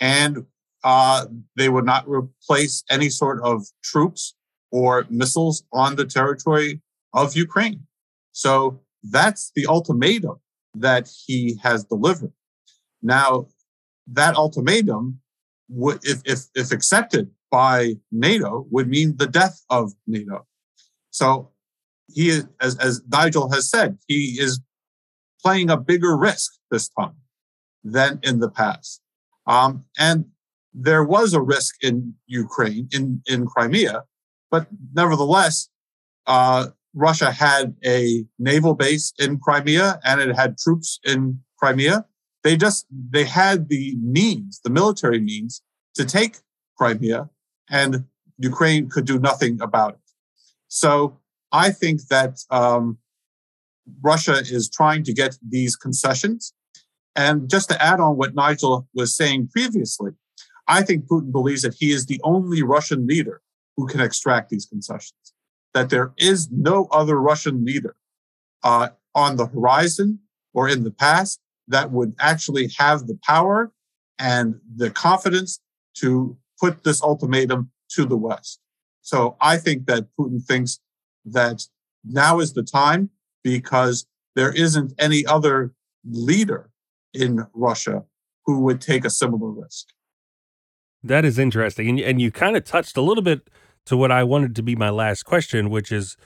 And 0.00 0.46
uh, 0.82 1.26
they 1.56 1.68
would 1.68 1.86
not 1.86 2.08
replace 2.08 2.84
any 2.90 3.08
sort 3.08 3.40
of 3.42 3.66
troops 3.82 4.34
or 4.70 5.06
missiles 5.08 5.64
on 5.72 5.96
the 5.96 6.04
territory 6.04 6.80
of 7.12 7.36
Ukraine. 7.36 7.86
So 8.32 8.80
that's 9.02 9.52
the 9.54 9.66
ultimatum 9.66 10.40
that 10.74 11.08
he 11.26 11.58
has 11.62 11.84
delivered. 11.84 12.32
Now, 13.02 13.46
that 14.08 14.34
ultimatum, 14.34 15.20
if, 15.70 16.20
if, 16.24 16.40
if 16.54 16.72
accepted 16.72 17.30
by 17.50 17.94
NATO, 18.10 18.66
would 18.70 18.88
mean 18.88 19.16
the 19.16 19.26
death 19.26 19.62
of 19.70 19.92
NATO. 20.06 20.46
So 21.10 21.50
he 22.12 22.28
is, 22.28 22.46
as, 22.60 22.76
as 22.78 23.00
Nigel 23.08 23.50
has 23.52 23.70
said, 23.70 23.98
he 24.08 24.36
is 24.40 24.60
playing 25.40 25.70
a 25.70 25.76
bigger 25.76 26.16
risk 26.16 26.54
this 26.70 26.88
time 26.88 27.14
than 27.84 28.18
in 28.22 28.40
the 28.40 28.50
past. 28.50 29.00
Um, 29.46 29.84
and 29.98 30.26
there 30.72 31.04
was 31.04 31.34
a 31.34 31.40
risk 31.40 31.76
in 31.82 32.14
Ukraine, 32.26 32.88
in, 32.92 33.22
in 33.26 33.46
Crimea, 33.46 34.04
but 34.50 34.66
nevertheless, 34.92 35.68
uh, 36.26 36.68
Russia 36.94 37.30
had 37.30 37.76
a 37.84 38.24
naval 38.38 38.74
base 38.74 39.12
in 39.18 39.38
Crimea 39.38 40.00
and 40.04 40.20
it 40.20 40.34
had 40.34 40.56
troops 40.58 40.98
in 41.04 41.40
Crimea. 41.58 42.06
They 42.42 42.56
just, 42.56 42.86
they 43.10 43.24
had 43.24 43.68
the 43.68 43.96
means, 44.00 44.60
the 44.62 44.70
military 44.70 45.20
means 45.20 45.62
to 45.94 46.04
take 46.04 46.38
Crimea 46.78 47.30
and 47.70 48.04
Ukraine 48.38 48.88
could 48.88 49.06
do 49.06 49.18
nothing 49.18 49.60
about 49.60 49.94
it. 49.94 50.00
So 50.68 51.18
I 51.52 51.70
think 51.70 52.08
that 52.08 52.38
um, 52.50 52.98
Russia 54.02 54.38
is 54.38 54.68
trying 54.68 55.04
to 55.04 55.12
get 55.12 55.36
these 55.46 55.76
concessions. 55.76 56.52
And 57.16 57.48
just 57.48 57.68
to 57.70 57.82
add 57.82 58.00
on 58.00 58.16
what 58.16 58.34
Nigel 58.34 58.88
was 58.94 59.16
saying 59.16 59.48
previously, 59.48 60.12
I 60.66 60.82
think 60.82 61.06
Putin 61.06 61.30
believes 61.30 61.62
that 61.62 61.74
he 61.74 61.92
is 61.92 62.06
the 62.06 62.20
only 62.24 62.62
Russian 62.62 63.06
leader 63.06 63.40
who 63.76 63.86
can 63.86 64.00
extract 64.00 64.50
these 64.50 64.66
concessions, 64.66 65.32
that 65.74 65.90
there 65.90 66.12
is 66.16 66.48
no 66.50 66.88
other 66.90 67.20
Russian 67.20 67.64
leader 67.64 67.96
uh, 68.62 68.88
on 69.14 69.36
the 69.36 69.46
horizon 69.46 70.20
or 70.52 70.68
in 70.68 70.84
the 70.84 70.90
past 70.90 71.40
that 71.68 71.90
would 71.90 72.14
actually 72.20 72.70
have 72.78 73.06
the 73.06 73.18
power 73.24 73.72
and 74.18 74.60
the 74.76 74.90
confidence 74.90 75.60
to 75.94 76.36
put 76.60 76.84
this 76.84 77.02
ultimatum 77.02 77.70
to 77.90 78.04
the 78.04 78.16
West. 78.16 78.60
So 79.02 79.36
I 79.40 79.58
think 79.58 79.86
that 79.86 80.06
Putin 80.18 80.42
thinks 80.42 80.80
that 81.26 81.66
now 82.04 82.40
is 82.40 82.52
the 82.52 82.62
time 82.62 83.10
because 83.42 84.06
there 84.34 84.52
isn't 84.52 84.92
any 84.98 85.26
other 85.26 85.72
leader 86.04 86.70
in 87.14 87.46
Russia 87.54 88.04
who 88.46 88.60
would 88.60 88.80
take 88.80 89.04
a 89.04 89.10
similar 89.10 89.50
risk. 89.50 89.88
That 91.02 91.24
is 91.24 91.38
interesting. 91.38 91.88
And, 91.88 92.00
and 92.00 92.20
you 92.20 92.30
kind 92.30 92.56
of 92.56 92.64
touched 92.64 92.96
a 92.96 93.02
little 93.02 93.22
bit 93.22 93.48
to 93.86 93.96
what 93.96 94.10
I 94.10 94.24
wanted 94.24 94.56
to 94.56 94.62
be 94.62 94.74
my 94.74 94.90
last 94.90 95.24
question, 95.24 95.70
which 95.70 95.92
is 95.92 96.16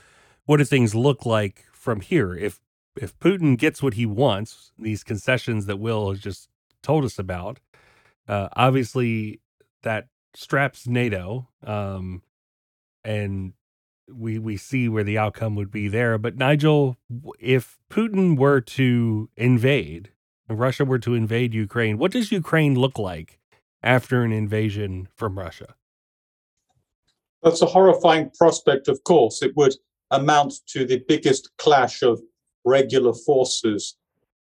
what 0.45 0.57
do 0.57 0.63
things 0.63 0.95
look 0.95 1.25
like 1.25 1.65
from 1.71 2.01
here? 2.01 2.33
If 2.33 2.59
if 2.95 3.17
Putin 3.19 3.57
gets 3.57 3.81
what 3.81 3.93
he 3.93 4.05
wants, 4.05 4.71
these 4.77 5.03
concessions 5.03 5.65
that 5.67 5.79
Will 5.79 6.09
has 6.09 6.19
just 6.19 6.49
told 6.81 7.05
us 7.05 7.19
about, 7.19 7.59
uh, 8.27 8.49
obviously 8.53 9.41
that 9.83 10.07
straps 10.33 10.87
NATO, 10.87 11.47
um, 11.63 12.23
and 13.03 13.53
we 14.11 14.39
we 14.39 14.57
see 14.57 14.89
where 14.89 15.03
the 15.03 15.17
outcome 15.17 15.55
would 15.55 15.71
be 15.71 15.87
there. 15.87 16.17
But 16.17 16.37
Nigel, 16.37 16.97
if 17.39 17.77
Putin 17.89 18.37
were 18.37 18.61
to 18.61 19.29
invade, 19.37 20.11
Russia 20.49 20.85
were 20.85 20.99
to 20.99 21.13
invade 21.13 21.53
Ukraine, 21.53 21.97
what 21.97 22.11
does 22.11 22.31
Ukraine 22.31 22.75
look 22.75 22.97
like 22.97 23.39
after 23.83 24.23
an 24.23 24.31
invasion 24.31 25.07
from 25.15 25.37
Russia? 25.37 25.75
That's 27.43 27.61
a 27.61 27.67
horrifying 27.67 28.31
prospect, 28.37 28.87
of 28.87 29.03
course. 29.03 29.41
It 29.41 29.55
would 29.55 29.75
amount 30.11 30.53
to 30.67 30.85
the 30.85 31.03
biggest 31.07 31.49
clash 31.57 32.01
of 32.01 32.19
regular 32.65 33.13
forces 33.13 33.95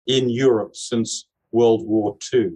in 0.07 0.29
Europe 0.29 0.77
since 0.77 1.27
World 1.53 1.87
War 1.87 2.17
II. 2.33 2.51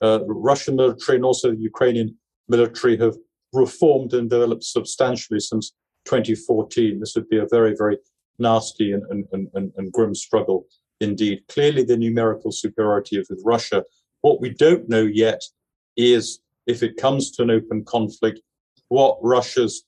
Uh, 0.00 0.20
Russian 0.26 0.76
military 0.76 1.16
and 1.16 1.24
also 1.24 1.50
the 1.50 1.60
Ukrainian 1.60 2.16
military 2.48 2.96
have 2.98 3.16
reformed 3.52 4.14
and 4.14 4.28
developed 4.30 4.64
substantially 4.64 5.40
since 5.40 5.72
2014. 6.06 7.00
This 7.00 7.14
would 7.14 7.28
be 7.28 7.38
a 7.38 7.46
very, 7.50 7.74
very 7.76 7.98
nasty 8.38 8.92
and, 8.92 9.02
and, 9.10 9.48
and, 9.54 9.72
and 9.76 9.92
grim 9.92 10.14
struggle 10.14 10.66
indeed. 11.00 11.42
Clearly, 11.48 11.84
the 11.84 11.96
numerical 11.96 12.52
superiority 12.52 13.18
of 13.18 13.28
Russia. 13.44 13.84
What 14.20 14.40
we 14.40 14.50
don't 14.50 14.88
know 14.88 15.02
yet 15.02 15.42
is 15.96 16.40
if 16.66 16.82
it 16.82 16.96
comes 16.96 17.30
to 17.32 17.42
an 17.42 17.50
open 17.50 17.84
conflict, 17.84 18.40
what 18.88 19.18
Russia's 19.22 19.84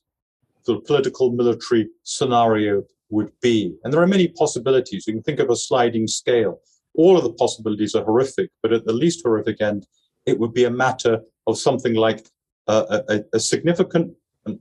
the 0.67 0.81
political 0.81 1.33
military 1.33 1.89
scenario 2.05 2.85
would 3.11 3.33
be. 3.41 3.75
And 3.83 3.93
there 3.93 4.03
are 4.03 4.07
many 4.07 4.29
possibilities. 4.29 5.07
You 5.07 5.15
can 5.15 5.23
think 5.23 5.41
of 5.41 5.51
a 5.51 5.57
sliding 5.57 6.07
scale. 6.07 6.61
All 6.95 7.17
of 7.17 7.25
the 7.25 7.33
possibilities 7.33 7.95
are 7.95 8.05
horrific, 8.05 8.51
but 8.63 8.73
at 8.73 8.85
the 8.85 8.93
least 8.93 9.23
horrific 9.25 9.61
end, 9.61 9.87
it 10.27 10.39
would 10.39 10.53
be 10.53 10.65
a 10.65 10.71
matter 10.71 11.21
of 11.47 11.59
something 11.59 11.95
like 11.95 12.27
uh, 12.69 13.01
a, 13.09 13.21
a, 13.33 13.41
significant, 13.41 14.13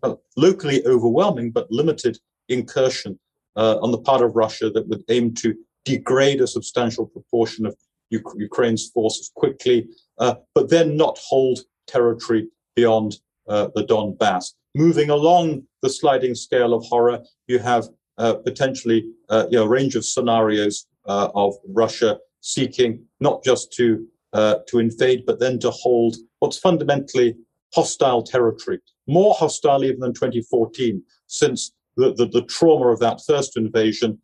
uh, 0.03 0.15
locally 0.37 0.85
overwhelming, 0.85 1.51
but 1.51 1.69
limited 1.69 2.17
incursion 2.47 3.19
uh, 3.55 3.77
on 3.81 3.91
the 3.91 3.99
part 3.99 4.21
of 4.21 4.35
Russia 4.35 4.69
that 4.69 4.87
would 4.87 5.03
aim 5.09 5.33
to 5.35 5.55
degrade 5.85 6.41
a 6.41 6.47
substantial 6.47 7.05
proportion 7.05 7.65
of 7.65 7.75
U- 8.09 8.23
Ukraine's 8.37 8.89
forces 8.89 9.31
quickly, 9.35 9.87
uh, 10.17 10.35
but 10.55 10.69
then 10.69 10.97
not 10.97 11.17
hold 11.17 11.59
territory 11.87 12.47
beyond 12.75 13.17
uh, 13.47 13.69
the 13.75 13.83
Donbass. 13.83 14.53
Moving 14.75 15.09
along 15.09 15.63
the 15.81 15.89
sliding 15.89 16.35
scale 16.35 16.73
of 16.73 16.85
horror, 16.85 17.19
you 17.47 17.59
have 17.59 17.87
uh, 18.17 18.33
potentially 18.33 19.05
uh, 19.29 19.45
you 19.49 19.57
know, 19.57 19.63
a 19.63 19.67
range 19.67 19.95
of 19.95 20.05
scenarios 20.05 20.85
uh, 21.07 21.29
of 21.33 21.55
Russia 21.67 22.19
seeking 22.41 23.03
not 23.19 23.43
just 23.43 23.73
to 23.73 24.07
uh, 24.33 24.57
to 24.67 24.77
invade, 24.77 25.23
but 25.25 25.39
then 25.39 25.57
to 25.57 25.71
hold 25.71 26.15
what's 26.37 26.59
fundamentally 26.59 27.35
hostile 27.73 28.21
territory, 28.21 28.79
more 29.07 29.33
hostile 29.33 29.83
even 29.83 29.99
than 30.01 30.13
2014, 30.13 31.01
since 31.25 31.71
the, 31.97 32.13
the, 32.13 32.27
the 32.27 32.43
trauma 32.43 32.89
of 32.89 32.99
that 32.99 33.19
first 33.25 33.57
invasion 33.57 34.19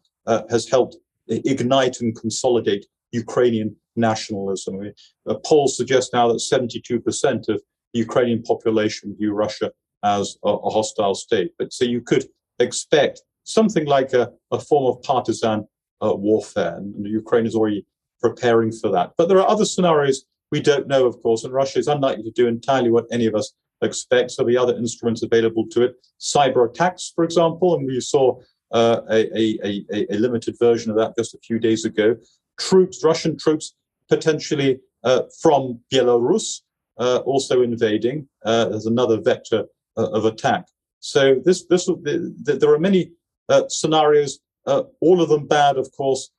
has 0.50 0.70
helped 0.70 0.98
ignite 1.28 2.02
and 2.02 2.16
consolidate 2.16 2.86
Ukrainian 3.12 3.76
nationalism. 3.96 4.92
Uh, 5.28 5.36
polls 5.46 5.78
suggest 5.78 6.14
now 6.14 6.28
that 6.28 6.38
72% 6.38 7.50
of 7.50 7.62
the 7.94 8.00
Ukrainian 8.00 8.44
population 8.44 9.16
view 9.18 9.34
Russia 9.34 9.72
as 10.04 10.38
a, 10.44 10.50
a 10.50 10.70
hostile 10.70 11.16
state. 11.16 11.52
But 11.58 11.74
so 11.74 11.86
you 11.86 12.02
could 12.02 12.26
expect 12.60 13.22
something 13.44 13.86
like 13.86 14.14
a, 14.14 14.32
a 14.52 14.60
form 14.60 14.86
of 14.92 15.02
partisan 15.04 15.66
uh, 16.04 16.14
warfare, 16.14 16.76
and 16.78 17.08
Ukraine 17.08 17.46
is 17.46 17.56
already 17.56 17.86
preparing 18.20 18.72
for 18.72 18.90
that. 18.90 19.14
But 19.18 19.30
there 19.30 19.40
are 19.40 19.48
other 19.48 19.66
scenarios 19.66 20.26
we 20.52 20.62
don't 20.62 20.88
know, 20.88 21.06
of 21.06 21.22
course, 21.22 21.44
and 21.44 21.54
Russia 21.54 21.80
is 21.80 21.88
unlikely 21.88 22.24
to 22.24 22.32
do 22.32 22.48
entirely 22.48 22.92
what 22.92 23.06
any 23.12 23.26
of 23.26 23.36
us 23.36 23.54
expect. 23.82 24.32
So 24.32 24.44
the 24.44 24.58
other 24.58 24.76
instruments 24.76 25.24
available 25.24 25.66
to 25.72 25.84
it, 25.84 25.96
cyber 26.20 26.70
attacks, 26.70 27.12
for 27.14 27.24
example, 27.24 27.76
and 27.76 27.86
we 27.86 28.00
saw 28.00 28.40
uh, 28.76 29.02
a, 29.10 29.20
a, 29.40 29.86
a, 29.94 30.16
a, 30.16 30.18
limited 30.18 30.56
version 30.60 30.92
of 30.92 30.98
that 30.98 31.16
just 31.18 31.34
a 31.34 31.38
few 31.38 31.58
days 31.60 31.86
ago. 31.86 32.18
Troops, 32.60 33.06
Russian 33.06 33.38
troops, 33.38 33.74
potentially 34.10 34.80
uh, 35.06 35.22
from 35.42 35.80
Belarus, 35.94 36.60
uh, 36.98 37.20
also 37.20 37.62
invading. 37.62 38.28
Uh, 38.44 38.66
there's 38.66 38.86
another 38.86 39.22
vector 39.22 39.64
uh, 39.96 40.10
of 40.12 40.26
attack. 40.26 40.66
So 41.00 41.42
this 41.46 41.66
this 41.68 41.90
there 42.04 42.74
are 42.74 42.80
many 42.80 43.12
uh, 43.48 43.64
scenarios, 43.70 44.40
uh, 44.66 44.84
all 45.00 45.22
of 45.22 45.30
them 45.30 45.48
bad, 45.48 45.78
of 45.78 45.90
course. 45.96 46.32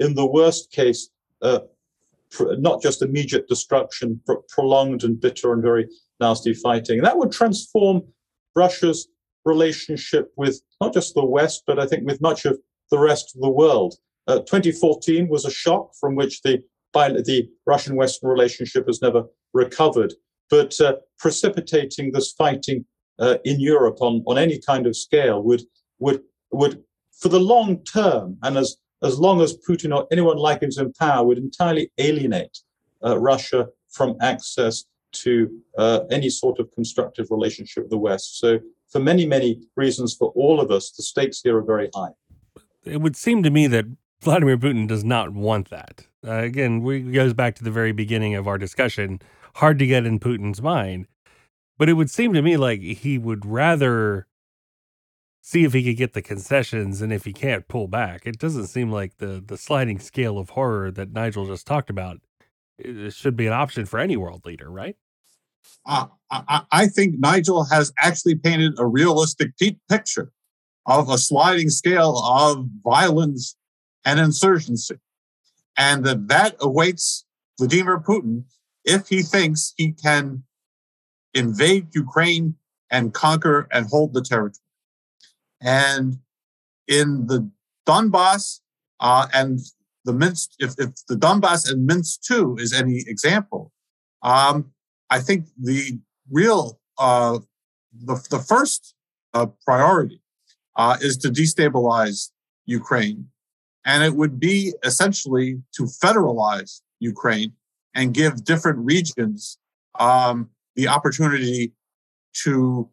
in 0.00 0.14
the 0.14 0.26
worst 0.26 0.70
case, 0.70 1.10
not 2.68 2.82
just 2.82 3.02
immediate 3.02 3.48
destruction, 3.48 4.20
but 4.26 4.48
prolonged 4.48 5.04
and 5.04 5.20
bitter 5.20 5.52
and 5.52 5.62
very 5.62 5.86
nasty 6.20 6.54
fighting. 6.54 6.98
And 6.98 7.06
that 7.06 7.18
would 7.18 7.32
transform 7.32 8.02
Russia's 8.54 9.08
relationship 9.44 10.32
with 10.36 10.60
not 10.80 10.94
just 10.94 11.14
the 11.14 11.24
West, 11.24 11.64
but 11.66 11.78
I 11.78 11.86
think 11.86 12.06
with 12.06 12.20
much 12.20 12.44
of 12.44 12.58
the 12.90 12.98
rest 12.98 13.34
of 13.34 13.40
the 13.40 13.50
world. 13.50 13.94
Uh, 14.28 14.38
2014 14.38 15.28
was 15.28 15.44
a 15.44 15.50
shock 15.50 15.92
from 15.98 16.14
which 16.14 16.42
the 16.42 16.62
the 16.94 17.48
Russian 17.66 17.96
Western 17.96 18.28
relationship 18.28 18.86
has 18.86 19.00
never 19.00 19.24
recovered. 19.54 20.12
But 20.50 20.78
uh, 20.80 20.96
precipitating 21.18 22.12
this 22.12 22.32
fighting 22.32 22.84
uh, 23.18 23.38
in 23.44 23.60
Europe 23.60 23.98
on, 24.00 24.22
on 24.26 24.36
any 24.36 24.60
kind 24.60 24.86
of 24.86 24.96
scale 24.96 25.42
would 25.42 25.62
would 25.98 26.22
would 26.50 26.82
for 27.12 27.28
the 27.28 27.40
long 27.40 27.82
term 27.84 28.36
and 28.42 28.56
as 28.58 28.76
as 29.02 29.18
long 29.18 29.40
as 29.40 29.56
Putin 29.56 29.94
or 29.94 30.06
anyone 30.12 30.36
like 30.36 30.62
him 30.62 30.68
is 30.68 30.78
in 30.78 30.92
power 30.92 31.24
would 31.26 31.38
entirely 31.38 31.90
alienate 31.98 32.58
uh, 33.04 33.18
Russia 33.18 33.68
from 33.90 34.16
access 34.20 34.84
to 35.12 35.50
uh, 35.76 36.00
any 36.10 36.30
sort 36.30 36.58
of 36.58 36.72
constructive 36.74 37.26
relationship 37.30 37.84
with 37.84 37.90
the 37.90 37.98
West. 37.98 38.38
So 38.38 38.60
for 38.92 39.00
many 39.00 39.26
many 39.26 39.60
reasons 39.76 40.14
for 40.14 40.32
all 40.36 40.60
of 40.60 40.70
us 40.70 40.90
the 40.90 41.02
stakes 41.02 41.40
here 41.42 41.58
are 41.58 41.62
very 41.62 41.88
high. 41.94 42.10
It 42.84 43.00
would 43.00 43.16
seem 43.16 43.42
to 43.42 43.50
me 43.50 43.66
that 43.68 43.86
Vladimir 44.20 44.56
Putin 44.56 44.86
does 44.86 45.04
not 45.04 45.32
want 45.32 45.70
that. 45.70 46.06
Uh, 46.26 46.34
again, 46.34 46.82
we 46.82 47.00
goes 47.00 47.32
back 47.32 47.54
to 47.56 47.64
the 47.64 47.70
very 47.70 47.92
beginning 47.92 48.34
of 48.34 48.46
our 48.46 48.58
discussion. 48.58 49.20
Hard 49.56 49.78
to 49.80 49.86
get 49.86 50.06
in 50.06 50.20
Putin's 50.20 50.62
mind. 50.62 51.06
But 51.78 51.88
it 51.88 51.94
would 51.94 52.10
seem 52.10 52.32
to 52.34 52.42
me 52.42 52.56
like 52.56 52.80
he 52.80 53.18
would 53.18 53.44
rather 53.44 54.28
see 55.40 55.64
if 55.64 55.72
he 55.72 55.82
could 55.82 55.96
get 55.96 56.12
the 56.12 56.22
concessions 56.22 57.02
and 57.02 57.12
if 57.12 57.24
he 57.24 57.32
can't 57.32 57.66
pull 57.66 57.88
back. 57.88 58.24
It 58.24 58.38
doesn't 58.38 58.68
seem 58.68 58.92
like 58.92 59.18
the 59.18 59.42
the 59.44 59.56
sliding 59.56 59.98
scale 59.98 60.38
of 60.38 60.50
horror 60.50 60.90
that 60.92 61.12
Nigel 61.12 61.46
just 61.46 61.66
talked 61.66 61.90
about 61.90 62.20
it 62.78 63.12
should 63.12 63.36
be 63.36 63.46
an 63.46 63.52
option 63.52 63.86
for 63.86 63.98
any 63.98 64.16
world 64.16 64.44
leader, 64.44 64.70
right? 64.70 64.96
I, 65.86 66.62
I, 66.70 66.86
think 66.86 67.18
Nigel 67.18 67.64
has 67.64 67.92
actually 67.98 68.36
painted 68.36 68.78
a 68.78 68.86
realistic 68.86 69.52
picture 69.88 70.32
of 70.86 71.08
a 71.08 71.18
sliding 71.18 71.70
scale 71.70 72.16
of 72.18 72.66
violence 72.84 73.56
and 74.04 74.20
insurgency, 74.20 74.96
and 75.76 76.04
that 76.04 76.28
that 76.28 76.56
awaits 76.60 77.24
Vladimir 77.58 78.00
Putin 78.00 78.44
if 78.84 79.08
he 79.08 79.22
thinks 79.22 79.74
he 79.76 79.92
can 79.92 80.44
invade 81.34 81.94
Ukraine 81.94 82.54
and 82.90 83.12
conquer 83.12 83.68
and 83.72 83.86
hold 83.86 84.12
the 84.12 84.22
territory. 84.22 84.58
And 85.60 86.18
in 86.88 87.26
the 87.26 87.50
Donbass 87.86 88.60
uh, 89.00 89.26
and 89.32 89.60
the 90.04 90.12
Minsk, 90.12 90.50
if, 90.58 90.74
if 90.78 90.90
the 91.08 91.14
Donbass 91.14 91.70
and 91.70 91.86
Minsk 91.86 92.22
2 92.22 92.56
is 92.58 92.72
any 92.72 93.04
example, 93.06 93.72
um, 94.22 94.72
I 95.12 95.18
think 95.18 95.40
the 95.60 95.98
real, 96.30 96.80
uh, 96.98 97.38
the, 97.92 98.14
the 98.30 98.38
first 98.38 98.94
uh, 99.34 99.46
priority 99.66 100.22
uh, 100.74 100.96
is 101.02 101.18
to 101.18 101.28
destabilize 101.28 102.30
Ukraine. 102.64 103.28
And 103.84 104.02
it 104.02 104.14
would 104.14 104.40
be 104.40 104.72
essentially 104.82 105.60
to 105.76 105.82
federalize 105.82 106.80
Ukraine 106.98 107.52
and 107.94 108.14
give 108.14 108.42
different 108.44 108.78
regions 108.78 109.58
um, 110.00 110.48
the 110.76 110.88
opportunity 110.88 111.74
to 112.44 112.88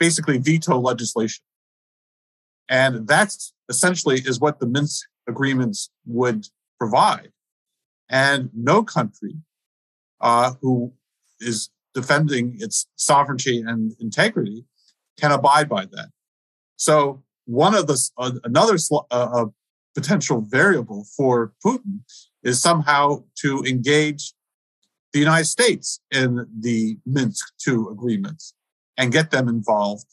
basically 0.00 0.38
veto 0.38 0.80
legislation. 0.80 1.44
And 2.68 3.06
that's 3.06 3.52
essentially 3.68 4.16
is 4.16 4.40
what 4.40 4.58
the 4.58 4.66
Minsk 4.66 5.06
agreements 5.28 5.90
would 6.06 6.48
provide. 6.80 7.30
And 8.08 8.50
no 8.52 8.82
country 8.82 9.36
uh, 10.20 10.54
who 10.60 10.92
is 11.40 11.70
defending 11.94 12.56
its 12.58 12.86
sovereignty 12.96 13.62
and 13.66 13.92
integrity 14.00 14.64
can 15.18 15.32
abide 15.32 15.68
by 15.68 15.86
that. 15.86 16.08
So 16.76 17.22
one 17.46 17.74
of 17.74 17.86
the 17.86 17.98
uh, 18.18 18.32
another 18.44 18.76
uh, 18.92 19.04
uh, 19.10 19.46
potential 19.94 20.42
variable 20.42 21.06
for 21.16 21.52
Putin 21.64 22.00
is 22.42 22.60
somehow 22.60 23.24
to 23.42 23.64
engage 23.64 24.34
the 25.12 25.18
United 25.18 25.46
States 25.46 26.00
in 26.10 26.46
the 26.60 26.98
Minsk 27.06 27.46
II 27.66 27.86
agreements 27.90 28.54
and 28.98 29.12
get 29.12 29.30
them 29.30 29.48
involved 29.48 30.06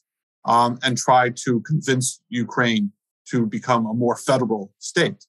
um, 0.45 0.79
and 0.83 0.97
try 0.97 1.29
to 1.43 1.59
convince 1.61 2.21
Ukraine 2.29 2.91
to 3.29 3.45
become 3.45 3.85
a 3.85 3.93
more 3.93 4.15
federal 4.15 4.71
state. 4.79 5.25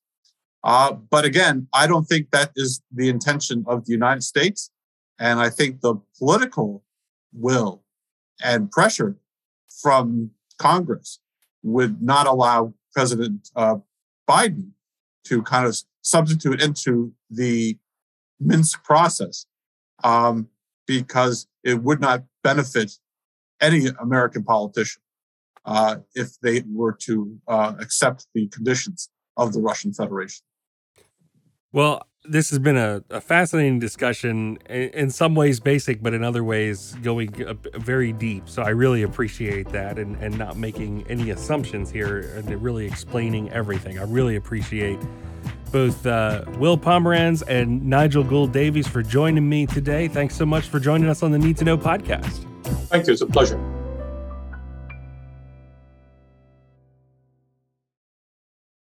Uh, 0.62 0.92
but 0.92 1.24
again, 1.24 1.68
I 1.72 1.86
don't 1.86 2.04
think 2.04 2.30
that 2.30 2.50
is 2.56 2.80
the 2.92 3.08
intention 3.08 3.64
of 3.66 3.84
the 3.84 3.92
United 3.92 4.22
States. 4.22 4.70
And 5.18 5.40
I 5.40 5.50
think 5.50 5.80
the 5.80 5.96
political 6.18 6.84
will 7.32 7.82
and 8.42 8.70
pressure 8.70 9.16
from 9.82 10.30
Congress 10.58 11.20
would 11.62 12.02
not 12.02 12.26
allow 12.26 12.74
President 12.92 13.50
uh, 13.56 13.76
Biden 14.28 14.70
to 15.24 15.42
kind 15.42 15.66
of 15.66 15.76
substitute 16.02 16.62
into 16.62 17.12
the 17.30 17.78
Minsk 18.40 18.84
process 18.84 19.46
um, 20.02 20.48
because 20.86 21.46
it 21.62 21.82
would 21.82 22.00
not 22.00 22.24
benefit 22.42 22.98
any 23.60 23.86
American 24.00 24.44
politician 24.44 25.00
uh, 25.64 25.96
if 26.14 26.38
they 26.40 26.62
were 26.70 26.92
to 26.92 27.38
uh, 27.48 27.74
accept 27.80 28.26
the 28.34 28.48
conditions 28.48 29.08
of 29.36 29.52
the 29.52 29.60
Russian 29.60 29.92
Federation. 29.92 30.44
Well, 31.72 32.06
this 32.24 32.50
has 32.50 32.58
been 32.58 32.76
a, 32.76 33.02
a 33.10 33.20
fascinating 33.20 33.78
discussion, 33.78 34.56
in, 34.68 35.10
some 35.10 35.34
ways 35.34 35.60
basic, 35.60 36.02
but 36.02 36.14
in 36.14 36.24
other 36.24 36.42
ways 36.42 36.96
going 37.02 37.30
very 37.74 38.12
deep. 38.12 38.48
So 38.48 38.62
I 38.62 38.70
really 38.70 39.02
appreciate 39.02 39.68
that 39.70 39.98
and, 39.98 40.16
and 40.16 40.38
not 40.38 40.56
making 40.56 41.06
any 41.08 41.30
assumptions 41.30 41.90
here 41.90 42.20
and 42.36 42.62
really 42.62 42.86
explaining 42.86 43.50
everything. 43.50 43.98
I 43.98 44.04
really 44.04 44.36
appreciate 44.36 44.98
both 45.70 46.06
uh, 46.06 46.44
Will 46.58 46.78
Pomeranz 46.78 47.42
and 47.48 47.84
Nigel 47.84 48.22
Gould 48.22 48.52
Davies 48.52 48.86
for 48.86 49.02
joining 49.02 49.48
me 49.48 49.66
today. 49.66 50.08
Thanks 50.08 50.36
so 50.36 50.46
much 50.46 50.68
for 50.68 50.78
joining 50.78 51.08
us 51.08 51.22
on 51.22 51.32
the 51.32 51.38
Need 51.38 51.56
to 51.58 51.64
Know 51.64 51.76
podcast. 51.76 52.46
Thank 52.88 53.06
you. 53.06 53.12
It's 53.12 53.22
a 53.22 53.26
pleasure. 53.26 53.73